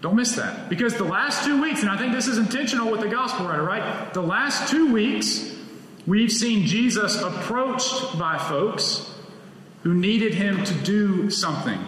Don't 0.00 0.16
miss 0.16 0.36
that. 0.36 0.68
Because 0.68 0.94
the 0.94 1.04
last 1.04 1.44
two 1.44 1.60
weeks, 1.60 1.82
and 1.82 1.90
I 1.90 1.98
think 1.98 2.12
this 2.12 2.26
is 2.26 2.38
intentional 2.38 2.90
with 2.90 3.00
the 3.00 3.08
gospel 3.08 3.46
writer, 3.46 3.62
right? 3.62 4.14
The 4.14 4.22
last 4.22 4.70
two 4.70 4.92
weeks, 4.92 5.54
we've 6.06 6.32
seen 6.32 6.66
Jesus 6.66 7.20
approached 7.20 8.18
by 8.18 8.38
folks 8.38 9.12
who 9.82 9.92
needed 9.94 10.34
him 10.34 10.64
to 10.64 10.74
do 10.74 11.30
something. 11.30 11.78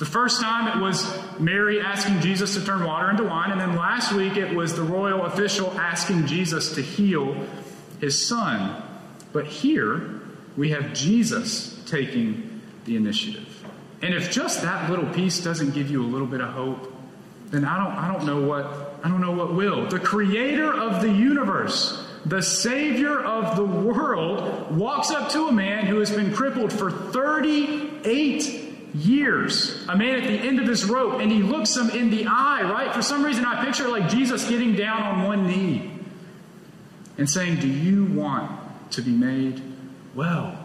The 0.00 0.06
first 0.06 0.40
time 0.40 0.78
it 0.78 0.82
was 0.82 1.06
Mary 1.38 1.78
asking 1.78 2.20
Jesus 2.20 2.54
to 2.54 2.64
turn 2.64 2.84
water 2.84 3.10
into 3.10 3.24
wine, 3.24 3.50
and 3.50 3.60
then 3.60 3.76
last 3.76 4.14
week 4.14 4.38
it 4.38 4.54
was 4.54 4.74
the 4.74 4.82
royal 4.82 5.26
official 5.26 5.78
asking 5.78 6.26
Jesus 6.26 6.74
to 6.76 6.80
heal 6.80 7.36
his 8.00 8.18
son. 8.26 8.82
But 9.34 9.46
here 9.46 10.22
we 10.56 10.70
have 10.70 10.94
Jesus 10.94 11.78
taking 11.84 12.62
the 12.86 12.96
initiative. 12.96 13.62
And 14.00 14.14
if 14.14 14.32
just 14.32 14.62
that 14.62 14.88
little 14.88 15.04
piece 15.12 15.44
doesn't 15.44 15.74
give 15.74 15.90
you 15.90 16.02
a 16.02 16.08
little 16.08 16.26
bit 16.26 16.40
of 16.40 16.48
hope, 16.48 16.94
then 17.50 17.66
I 17.66 17.76
don't, 17.76 17.94
I 17.94 18.10
don't 18.10 18.24
know 18.24 18.40
what 18.40 19.00
I 19.04 19.08
don't 19.10 19.20
know 19.20 19.32
what 19.32 19.52
will. 19.52 19.86
The 19.86 20.00
creator 20.00 20.72
of 20.72 21.02
the 21.02 21.12
universe, 21.12 22.02
the 22.24 22.40
savior 22.40 23.20
of 23.20 23.54
the 23.54 23.66
world, 23.66 24.74
walks 24.74 25.10
up 25.10 25.28
to 25.32 25.48
a 25.48 25.52
man 25.52 25.84
who 25.84 25.98
has 25.98 26.10
been 26.10 26.32
crippled 26.32 26.72
for 26.72 26.90
38 26.90 28.59
years. 28.94 29.86
A 29.88 29.96
man 29.96 30.16
at 30.16 30.24
the 30.24 30.30
end 30.30 30.60
of 30.60 30.66
his 30.66 30.84
rope, 30.84 31.20
and 31.20 31.30
he 31.30 31.42
looks 31.42 31.76
him 31.76 31.90
in 31.90 32.10
the 32.10 32.26
eye, 32.26 32.62
right? 32.62 32.94
For 32.94 33.02
some 33.02 33.24
reason, 33.24 33.44
I 33.44 33.64
picture 33.64 33.88
like 33.88 34.08
Jesus 34.08 34.48
getting 34.48 34.74
down 34.74 35.02
on 35.02 35.24
one 35.24 35.46
knee 35.46 35.90
and 37.18 37.28
saying, 37.28 37.60
Do 37.60 37.68
you 37.68 38.06
want 38.06 38.50
to 38.92 39.02
be 39.02 39.12
made 39.12 39.62
well? 40.14 40.56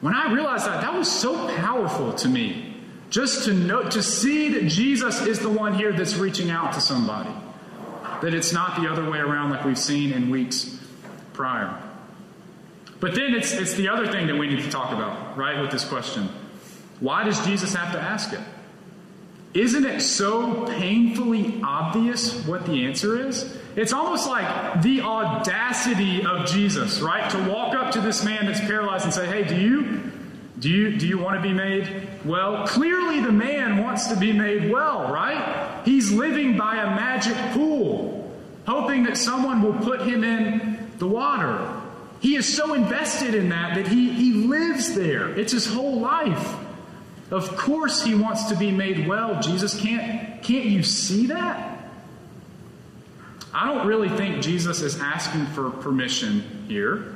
When 0.00 0.14
I 0.14 0.32
realized 0.32 0.66
that, 0.66 0.82
that 0.82 0.94
was 0.94 1.10
so 1.10 1.48
powerful 1.56 2.12
to 2.14 2.28
me. 2.28 2.74
Just 3.08 3.44
to 3.44 3.54
know, 3.54 3.88
to 3.88 4.02
see 4.02 4.50
that 4.50 4.68
Jesus 4.68 5.22
is 5.22 5.38
the 5.38 5.48
one 5.48 5.74
here 5.74 5.92
that's 5.92 6.16
reaching 6.16 6.50
out 6.50 6.74
to 6.74 6.80
somebody. 6.80 7.30
That 8.20 8.34
it's 8.34 8.52
not 8.52 8.80
the 8.80 8.90
other 8.90 9.08
way 9.08 9.18
around 9.18 9.50
like 9.50 9.64
we've 9.64 9.78
seen 9.78 10.12
in 10.12 10.28
weeks 10.28 10.78
prior. 11.32 11.80
But 12.98 13.14
then 13.14 13.34
it's, 13.34 13.52
it's 13.52 13.74
the 13.74 13.88
other 13.88 14.10
thing 14.10 14.26
that 14.26 14.36
we 14.36 14.48
need 14.48 14.62
to 14.62 14.70
talk 14.70 14.92
about, 14.92 15.36
right, 15.36 15.60
with 15.60 15.70
this 15.70 15.84
question. 15.84 16.28
Why 17.00 17.24
does 17.24 17.44
Jesus 17.44 17.74
have 17.74 17.92
to 17.92 18.00
ask 18.00 18.32
it? 18.32 18.40
isn't 19.56 19.86
it 19.86 20.02
so 20.02 20.66
painfully 20.66 21.60
obvious 21.64 22.44
what 22.46 22.66
the 22.66 22.84
answer 22.84 23.26
is? 23.26 23.56
It's 23.74 23.92
almost 23.92 24.28
like 24.28 24.82
the 24.82 25.00
audacity 25.00 26.24
of 26.24 26.46
Jesus, 26.46 27.00
right? 27.00 27.30
To 27.30 27.48
walk 27.48 27.74
up 27.74 27.92
to 27.92 28.00
this 28.00 28.22
man 28.22 28.46
that's 28.46 28.60
paralyzed 28.60 29.04
and 29.04 29.14
say, 29.14 29.26
Hey, 29.26 29.44
do 29.44 29.56
you 29.56 30.12
do 30.58 30.70
you 30.70 30.96
do 30.96 31.06
you 31.06 31.18
want 31.18 31.36
to 31.36 31.42
be 31.42 31.54
made 31.54 32.08
well? 32.24 32.66
Clearly 32.66 33.20
the 33.20 33.32
man 33.32 33.82
wants 33.82 34.08
to 34.08 34.16
be 34.16 34.32
made 34.32 34.70
well, 34.70 35.10
right? 35.12 35.82
He's 35.84 36.12
living 36.12 36.56
by 36.56 36.76
a 36.76 36.86
magic 36.86 37.36
pool, 37.52 38.30
hoping 38.66 39.04
that 39.04 39.16
someone 39.16 39.62
will 39.62 39.78
put 39.80 40.02
him 40.02 40.22
in 40.24 40.90
the 40.98 41.06
water. 41.06 41.72
He 42.20 42.36
is 42.36 42.46
so 42.46 42.74
invested 42.74 43.34
in 43.34 43.50
that 43.50 43.74
that 43.74 43.88
he, 43.88 44.10
he 44.10 44.32
lives 44.32 44.94
there. 44.94 45.28
It's 45.38 45.52
his 45.52 45.66
whole 45.66 46.00
life. 46.00 46.56
Of 47.30 47.56
course 47.56 48.04
he 48.04 48.14
wants 48.14 48.44
to 48.44 48.56
be 48.56 48.70
made 48.70 49.08
well. 49.08 49.40
Jesus 49.40 49.78
can't 49.80 50.42
can't 50.42 50.66
you 50.66 50.82
see 50.82 51.26
that? 51.26 51.90
I 53.52 53.66
don't 53.66 53.86
really 53.86 54.08
think 54.10 54.42
Jesus 54.42 54.82
is 54.82 55.00
asking 55.00 55.46
for 55.46 55.70
permission 55.70 56.66
here. 56.68 57.14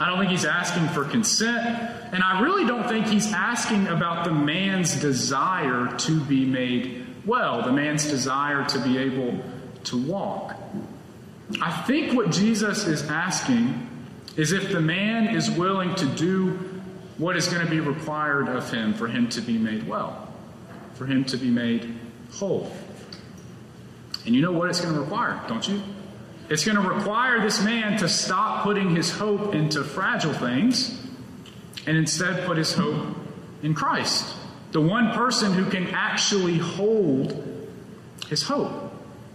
I 0.00 0.08
don't 0.08 0.18
think 0.18 0.30
he's 0.30 0.44
asking 0.44 0.88
for 0.88 1.04
consent, 1.04 1.66
and 2.12 2.22
I 2.22 2.40
really 2.40 2.66
don't 2.66 2.88
think 2.88 3.06
he's 3.06 3.32
asking 3.32 3.86
about 3.86 4.24
the 4.24 4.32
man's 4.32 4.98
desire 5.00 5.94
to 5.98 6.20
be 6.20 6.44
made 6.44 7.06
well, 7.24 7.62
the 7.62 7.72
man's 7.72 8.06
desire 8.06 8.64
to 8.66 8.78
be 8.78 8.98
able 8.98 9.42
to 9.84 10.02
walk. 10.02 10.56
I 11.60 11.70
think 11.82 12.14
what 12.14 12.30
Jesus 12.30 12.86
is 12.86 13.02
asking 13.08 13.88
is 14.36 14.52
if 14.52 14.70
the 14.70 14.80
man 14.80 15.34
is 15.34 15.50
willing 15.50 15.94
to 15.96 16.06
do 16.06 16.75
what 17.18 17.36
is 17.36 17.48
going 17.48 17.64
to 17.64 17.70
be 17.70 17.80
required 17.80 18.48
of 18.48 18.70
him 18.70 18.92
for 18.94 19.08
him 19.08 19.28
to 19.30 19.40
be 19.40 19.56
made 19.56 19.86
well, 19.88 20.32
for 20.94 21.06
him 21.06 21.24
to 21.24 21.36
be 21.36 21.48
made 21.48 21.94
whole. 22.32 22.70
And 24.26 24.34
you 24.34 24.42
know 24.42 24.52
what 24.52 24.68
it's 24.68 24.80
going 24.80 24.94
to 24.94 25.00
require, 25.00 25.40
don't 25.48 25.66
you? 25.66 25.82
It's 26.48 26.64
going 26.64 26.76
to 26.76 26.88
require 26.88 27.40
this 27.40 27.62
man 27.62 27.98
to 27.98 28.08
stop 28.08 28.62
putting 28.62 28.94
his 28.94 29.10
hope 29.10 29.54
into 29.54 29.82
fragile 29.82 30.32
things 30.32 31.00
and 31.86 31.96
instead 31.96 32.44
put 32.46 32.56
his 32.56 32.72
hope 32.72 33.16
in 33.62 33.74
Christ, 33.74 34.34
the 34.72 34.80
one 34.80 35.12
person 35.12 35.52
who 35.52 35.68
can 35.70 35.88
actually 35.88 36.58
hold 36.58 37.68
his 38.28 38.42
hope. 38.42 38.92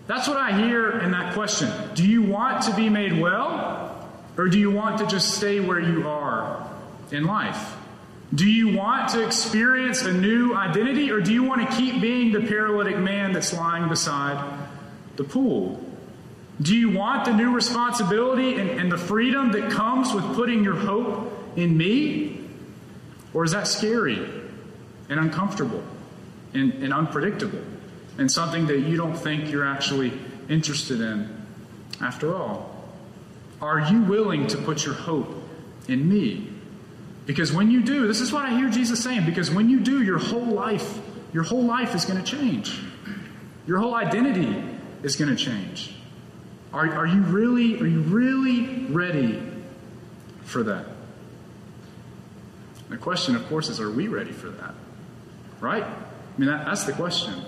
That's 0.07 0.27
what 0.27 0.37
I 0.37 0.57
hear 0.57 0.99
in 0.99 1.11
that 1.11 1.33
question. 1.33 1.71
Do 1.95 2.07
you 2.07 2.21
want 2.21 2.63
to 2.63 2.75
be 2.75 2.89
made 2.89 3.19
well, 3.19 4.09
or 4.37 4.47
do 4.49 4.59
you 4.59 4.71
want 4.71 4.99
to 4.99 5.07
just 5.07 5.35
stay 5.35 5.59
where 5.59 5.79
you 5.79 6.07
are 6.07 6.70
in 7.11 7.25
life? 7.25 7.75
Do 8.33 8.49
you 8.49 8.75
want 8.75 9.09
to 9.09 9.25
experience 9.25 10.03
a 10.03 10.13
new 10.13 10.53
identity, 10.55 11.11
or 11.11 11.19
do 11.19 11.33
you 11.33 11.43
want 11.43 11.69
to 11.69 11.75
keep 11.75 12.01
being 12.01 12.31
the 12.31 12.41
paralytic 12.41 12.97
man 12.97 13.33
that's 13.33 13.53
lying 13.53 13.89
beside 13.89 14.67
the 15.17 15.23
pool? 15.23 15.83
Do 16.61 16.75
you 16.75 16.91
want 16.91 17.25
the 17.25 17.33
new 17.33 17.53
responsibility 17.53 18.55
and, 18.55 18.69
and 18.69 18.91
the 18.91 18.97
freedom 18.97 19.51
that 19.51 19.71
comes 19.71 20.13
with 20.13 20.23
putting 20.35 20.63
your 20.63 20.75
hope 20.75 21.31
in 21.57 21.77
me? 21.77 22.39
Or 23.33 23.43
is 23.43 23.51
that 23.51 23.67
scary 23.67 24.29
and 25.09 25.19
uncomfortable 25.19 25.83
and, 26.53 26.71
and 26.83 26.93
unpredictable? 26.93 27.61
and 28.17 28.31
something 28.31 28.67
that 28.67 28.79
you 28.79 28.97
don't 28.97 29.15
think 29.15 29.51
you're 29.51 29.65
actually 29.65 30.11
interested 30.49 31.01
in 31.01 31.29
after 31.99 32.35
all? 32.35 32.75
Are 33.61 33.79
you 33.79 34.01
willing 34.01 34.47
to 34.47 34.57
put 34.57 34.85
your 34.85 34.95
hope 34.95 35.35
in 35.87 36.07
me? 36.07 36.47
Because 37.25 37.53
when 37.53 37.69
you 37.69 37.81
do, 37.83 38.07
this 38.07 38.19
is 38.19 38.31
what 38.31 38.45
I 38.45 38.57
hear 38.57 38.69
Jesus 38.69 39.03
saying, 39.03 39.25
because 39.25 39.51
when 39.51 39.69
you 39.69 39.79
do, 39.79 40.01
your 40.01 40.17
whole 40.17 40.45
life, 40.45 40.99
your 41.33 41.43
whole 41.43 41.63
life 41.63 41.95
is 41.95 42.05
going 42.05 42.21
to 42.21 42.25
change. 42.25 42.81
Your 43.67 43.79
whole 43.79 43.95
identity 43.95 44.63
is 45.03 45.15
going 45.15 45.29
to 45.29 45.35
change. 45.35 45.95
Are, 46.73 46.89
are 46.89 47.05
you 47.05 47.21
really, 47.21 47.79
are 47.79 47.85
you 47.85 48.01
really 48.01 48.85
ready 48.85 49.41
for 50.43 50.63
that? 50.63 50.85
The 52.89 52.97
question, 52.97 53.35
of 53.35 53.45
course, 53.47 53.69
is 53.69 53.79
are 53.79 53.89
we 53.89 54.07
ready 54.07 54.31
for 54.31 54.49
that? 54.49 54.73
Right? 55.59 55.83
I 55.83 56.39
mean, 56.39 56.49
that, 56.49 56.65
that's 56.65 56.85
the 56.85 56.93
question. 56.93 57.43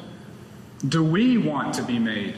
Do 0.87 1.03
we 1.03 1.37
want 1.37 1.73
to 1.75 1.83
be 1.83 1.99
made 1.99 2.35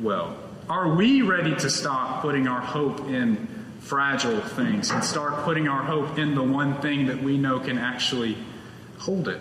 well? 0.00 0.36
Are 0.68 0.94
we 0.94 1.22
ready 1.22 1.54
to 1.56 1.70
stop 1.70 2.22
putting 2.22 2.48
our 2.48 2.60
hope 2.60 3.00
in 3.08 3.48
fragile 3.86 4.40
things 4.40 4.90
and 4.90 5.02
start 5.02 5.44
putting 5.44 5.68
our 5.68 5.82
hope 5.82 6.18
in 6.18 6.34
the 6.34 6.42
one 6.42 6.80
thing 6.80 7.06
that 7.06 7.22
we 7.22 7.38
know 7.38 7.60
can 7.60 7.78
actually 7.78 8.36
hold 8.98 9.28
it? 9.28 9.40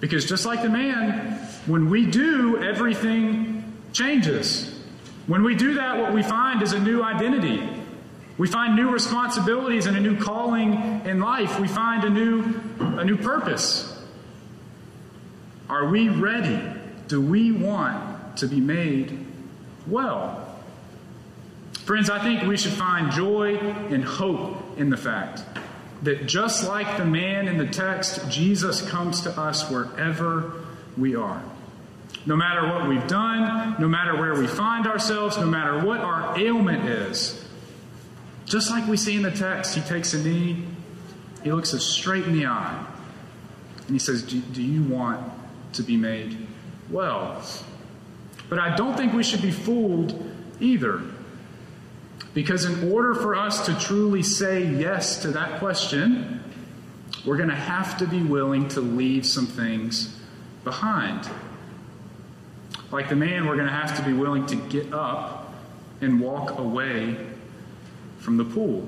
Because 0.00 0.24
just 0.24 0.46
like 0.46 0.62
the 0.62 0.68
man, 0.68 1.32
when 1.66 1.90
we 1.90 2.06
do, 2.06 2.62
everything 2.62 3.72
changes. 3.92 4.80
When 5.26 5.42
we 5.42 5.56
do 5.56 5.74
that, 5.74 5.98
what 5.98 6.12
we 6.12 6.22
find 6.22 6.62
is 6.62 6.72
a 6.72 6.78
new 6.78 7.02
identity. 7.02 7.68
We 8.38 8.46
find 8.46 8.76
new 8.76 8.90
responsibilities 8.90 9.86
and 9.86 9.96
a 9.96 10.00
new 10.00 10.16
calling 10.16 11.02
in 11.04 11.20
life. 11.20 11.58
We 11.58 11.66
find 11.66 12.04
a 12.04 12.10
new, 12.10 12.60
a 12.78 13.04
new 13.04 13.16
purpose. 13.16 13.92
Are 15.68 15.88
we 15.88 16.08
ready 16.08 16.60
do 17.08 17.20
we 17.20 17.52
want 17.52 18.36
to 18.36 18.46
be 18.46 18.60
made 18.60 19.26
well? 19.86 20.47
Friends, 21.88 22.10
I 22.10 22.22
think 22.22 22.42
we 22.42 22.58
should 22.58 22.74
find 22.74 23.10
joy 23.10 23.56
and 23.56 24.04
hope 24.04 24.58
in 24.76 24.90
the 24.90 24.96
fact 24.98 25.42
that 26.02 26.26
just 26.26 26.68
like 26.68 26.98
the 26.98 27.04
man 27.06 27.48
in 27.48 27.56
the 27.56 27.66
text, 27.66 28.30
Jesus 28.30 28.86
comes 28.90 29.22
to 29.22 29.30
us 29.40 29.70
wherever 29.70 30.52
we 30.98 31.16
are. 31.16 31.42
No 32.26 32.36
matter 32.36 32.68
what 32.68 32.86
we've 32.86 33.06
done, 33.06 33.74
no 33.78 33.88
matter 33.88 34.14
where 34.18 34.34
we 34.34 34.46
find 34.46 34.86
ourselves, 34.86 35.38
no 35.38 35.46
matter 35.46 35.82
what 35.82 36.00
our 36.00 36.38
ailment 36.38 36.86
is, 36.86 37.42
just 38.44 38.70
like 38.70 38.86
we 38.86 38.98
see 38.98 39.16
in 39.16 39.22
the 39.22 39.30
text, 39.30 39.74
he 39.74 39.80
takes 39.80 40.12
a 40.12 40.22
knee, 40.22 40.62
he 41.42 41.50
looks 41.52 41.72
us 41.72 41.86
straight 41.86 42.24
in 42.24 42.34
the 42.34 42.44
eye, 42.44 42.84
and 43.86 43.88
he 43.88 43.98
says, 43.98 44.22
Do, 44.22 44.40
do 44.40 44.62
you 44.62 44.82
want 44.82 45.26
to 45.72 45.82
be 45.82 45.96
made 45.96 46.36
well. 46.90 47.42
But 48.50 48.58
I 48.58 48.76
don't 48.76 48.94
think 48.94 49.14
we 49.14 49.22
should 49.22 49.40
be 49.40 49.52
fooled 49.52 50.22
either. 50.60 51.02
Because 52.38 52.64
in 52.64 52.92
order 52.92 53.14
for 53.14 53.34
us 53.34 53.66
to 53.66 53.76
truly 53.80 54.22
say 54.22 54.64
yes 54.64 55.22
to 55.22 55.32
that 55.32 55.58
question, 55.58 56.40
we're 57.26 57.36
going 57.36 57.48
to 57.48 57.56
have 57.56 57.98
to 57.98 58.06
be 58.06 58.22
willing 58.22 58.68
to 58.68 58.80
leave 58.80 59.26
some 59.26 59.44
things 59.44 60.16
behind. 60.62 61.28
Like 62.92 63.08
the 63.08 63.16
man, 63.16 63.46
we're 63.46 63.56
going 63.56 63.66
to 63.66 63.72
have 63.72 63.96
to 63.96 64.04
be 64.04 64.12
willing 64.12 64.46
to 64.46 64.54
get 64.54 64.92
up 64.92 65.52
and 66.00 66.20
walk 66.20 66.60
away 66.60 67.16
from 68.20 68.36
the 68.36 68.44
pool 68.44 68.86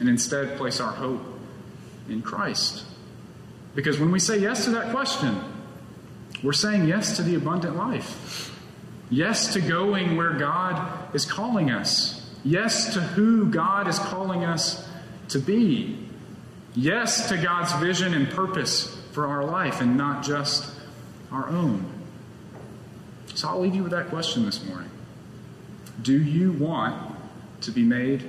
and 0.00 0.08
instead 0.08 0.58
place 0.58 0.80
our 0.80 0.94
hope 0.94 1.22
in 2.08 2.22
Christ. 2.22 2.86
Because 3.76 4.00
when 4.00 4.10
we 4.10 4.18
say 4.18 4.36
yes 4.38 4.64
to 4.64 4.70
that 4.70 4.90
question, 4.90 5.38
we're 6.42 6.54
saying 6.54 6.88
yes 6.88 7.14
to 7.18 7.22
the 7.22 7.36
abundant 7.36 7.76
life. 7.76 8.50
Yes 9.10 9.52
to 9.52 9.60
going 9.60 10.16
where 10.16 10.32
God 10.32 11.14
is 11.14 11.24
calling 11.24 11.70
us. 11.70 12.20
Yes 12.44 12.94
to 12.94 13.00
who 13.00 13.50
God 13.50 13.88
is 13.88 13.98
calling 13.98 14.44
us 14.44 14.88
to 15.28 15.38
be. 15.38 15.98
Yes 16.74 17.28
to 17.28 17.36
God's 17.36 17.72
vision 17.74 18.14
and 18.14 18.28
purpose 18.28 18.96
for 19.12 19.26
our 19.26 19.44
life 19.44 19.80
and 19.80 19.96
not 19.96 20.24
just 20.24 20.74
our 21.30 21.48
own. 21.48 21.90
So 23.34 23.48
I'll 23.48 23.60
leave 23.60 23.74
you 23.74 23.82
with 23.82 23.92
that 23.92 24.08
question 24.08 24.44
this 24.44 24.64
morning. 24.64 24.90
Do 26.02 26.20
you 26.20 26.52
want 26.52 27.16
to 27.62 27.70
be 27.70 27.82
made 27.82 28.24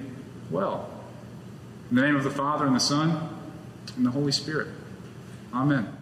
well? 0.49 0.89
In 1.89 1.95
the 1.95 2.01
name 2.01 2.15
of 2.15 2.23
the 2.23 2.31
Father, 2.31 2.65
and 2.65 2.75
the 2.75 2.79
Son, 2.79 3.29
and 3.95 4.05
the 4.05 4.11
Holy 4.11 4.31
Spirit. 4.31 4.67
Amen. 5.53 5.94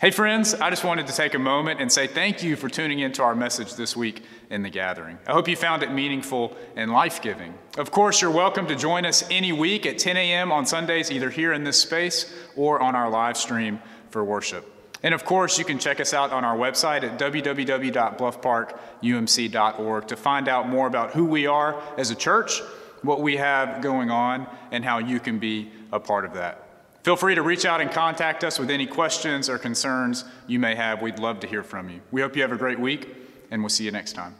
Hey, 0.00 0.12
friends, 0.12 0.54
I 0.54 0.70
just 0.70 0.84
wanted 0.84 1.08
to 1.08 1.12
take 1.12 1.34
a 1.34 1.40
moment 1.40 1.80
and 1.80 1.90
say 1.90 2.06
thank 2.06 2.44
you 2.44 2.54
for 2.54 2.68
tuning 2.68 3.00
into 3.00 3.20
our 3.20 3.34
message 3.34 3.74
this 3.74 3.96
week 3.96 4.22
in 4.48 4.62
the 4.62 4.70
gathering. 4.70 5.18
I 5.26 5.32
hope 5.32 5.48
you 5.48 5.56
found 5.56 5.82
it 5.82 5.90
meaningful 5.90 6.56
and 6.76 6.92
life 6.92 7.20
giving. 7.20 7.52
Of 7.76 7.90
course, 7.90 8.22
you're 8.22 8.30
welcome 8.30 8.68
to 8.68 8.76
join 8.76 9.04
us 9.04 9.24
any 9.28 9.50
week 9.50 9.86
at 9.86 9.98
10 9.98 10.16
a.m. 10.16 10.52
on 10.52 10.66
Sundays, 10.66 11.10
either 11.10 11.30
here 11.30 11.52
in 11.52 11.64
this 11.64 11.82
space 11.82 12.32
or 12.54 12.80
on 12.80 12.94
our 12.94 13.10
live 13.10 13.36
stream 13.36 13.80
for 14.10 14.22
worship. 14.22 14.72
And 15.02 15.14
of 15.14 15.24
course, 15.24 15.58
you 15.58 15.64
can 15.64 15.80
check 15.80 15.98
us 15.98 16.14
out 16.14 16.30
on 16.30 16.44
our 16.44 16.56
website 16.56 17.02
at 17.02 17.18
www.bluffparkumc.org 17.18 20.06
to 20.06 20.16
find 20.16 20.48
out 20.48 20.68
more 20.68 20.86
about 20.86 21.10
who 21.10 21.24
we 21.24 21.48
are 21.48 21.82
as 21.96 22.12
a 22.12 22.14
church, 22.14 22.60
what 23.02 23.20
we 23.20 23.38
have 23.38 23.82
going 23.82 24.12
on, 24.12 24.46
and 24.70 24.84
how 24.84 24.98
you 24.98 25.18
can 25.18 25.40
be 25.40 25.72
a 25.90 25.98
part 25.98 26.24
of 26.24 26.34
that. 26.34 26.67
Feel 27.02 27.16
free 27.16 27.34
to 27.34 27.42
reach 27.42 27.64
out 27.64 27.80
and 27.80 27.90
contact 27.90 28.44
us 28.44 28.58
with 28.58 28.70
any 28.70 28.86
questions 28.86 29.48
or 29.48 29.58
concerns 29.58 30.24
you 30.46 30.58
may 30.58 30.74
have. 30.74 31.00
We'd 31.00 31.18
love 31.18 31.40
to 31.40 31.46
hear 31.46 31.62
from 31.62 31.88
you. 31.88 32.00
We 32.10 32.20
hope 32.20 32.36
you 32.36 32.42
have 32.42 32.52
a 32.52 32.56
great 32.56 32.78
week, 32.78 33.08
and 33.50 33.62
we'll 33.62 33.68
see 33.68 33.84
you 33.84 33.90
next 33.90 34.12
time. 34.12 34.34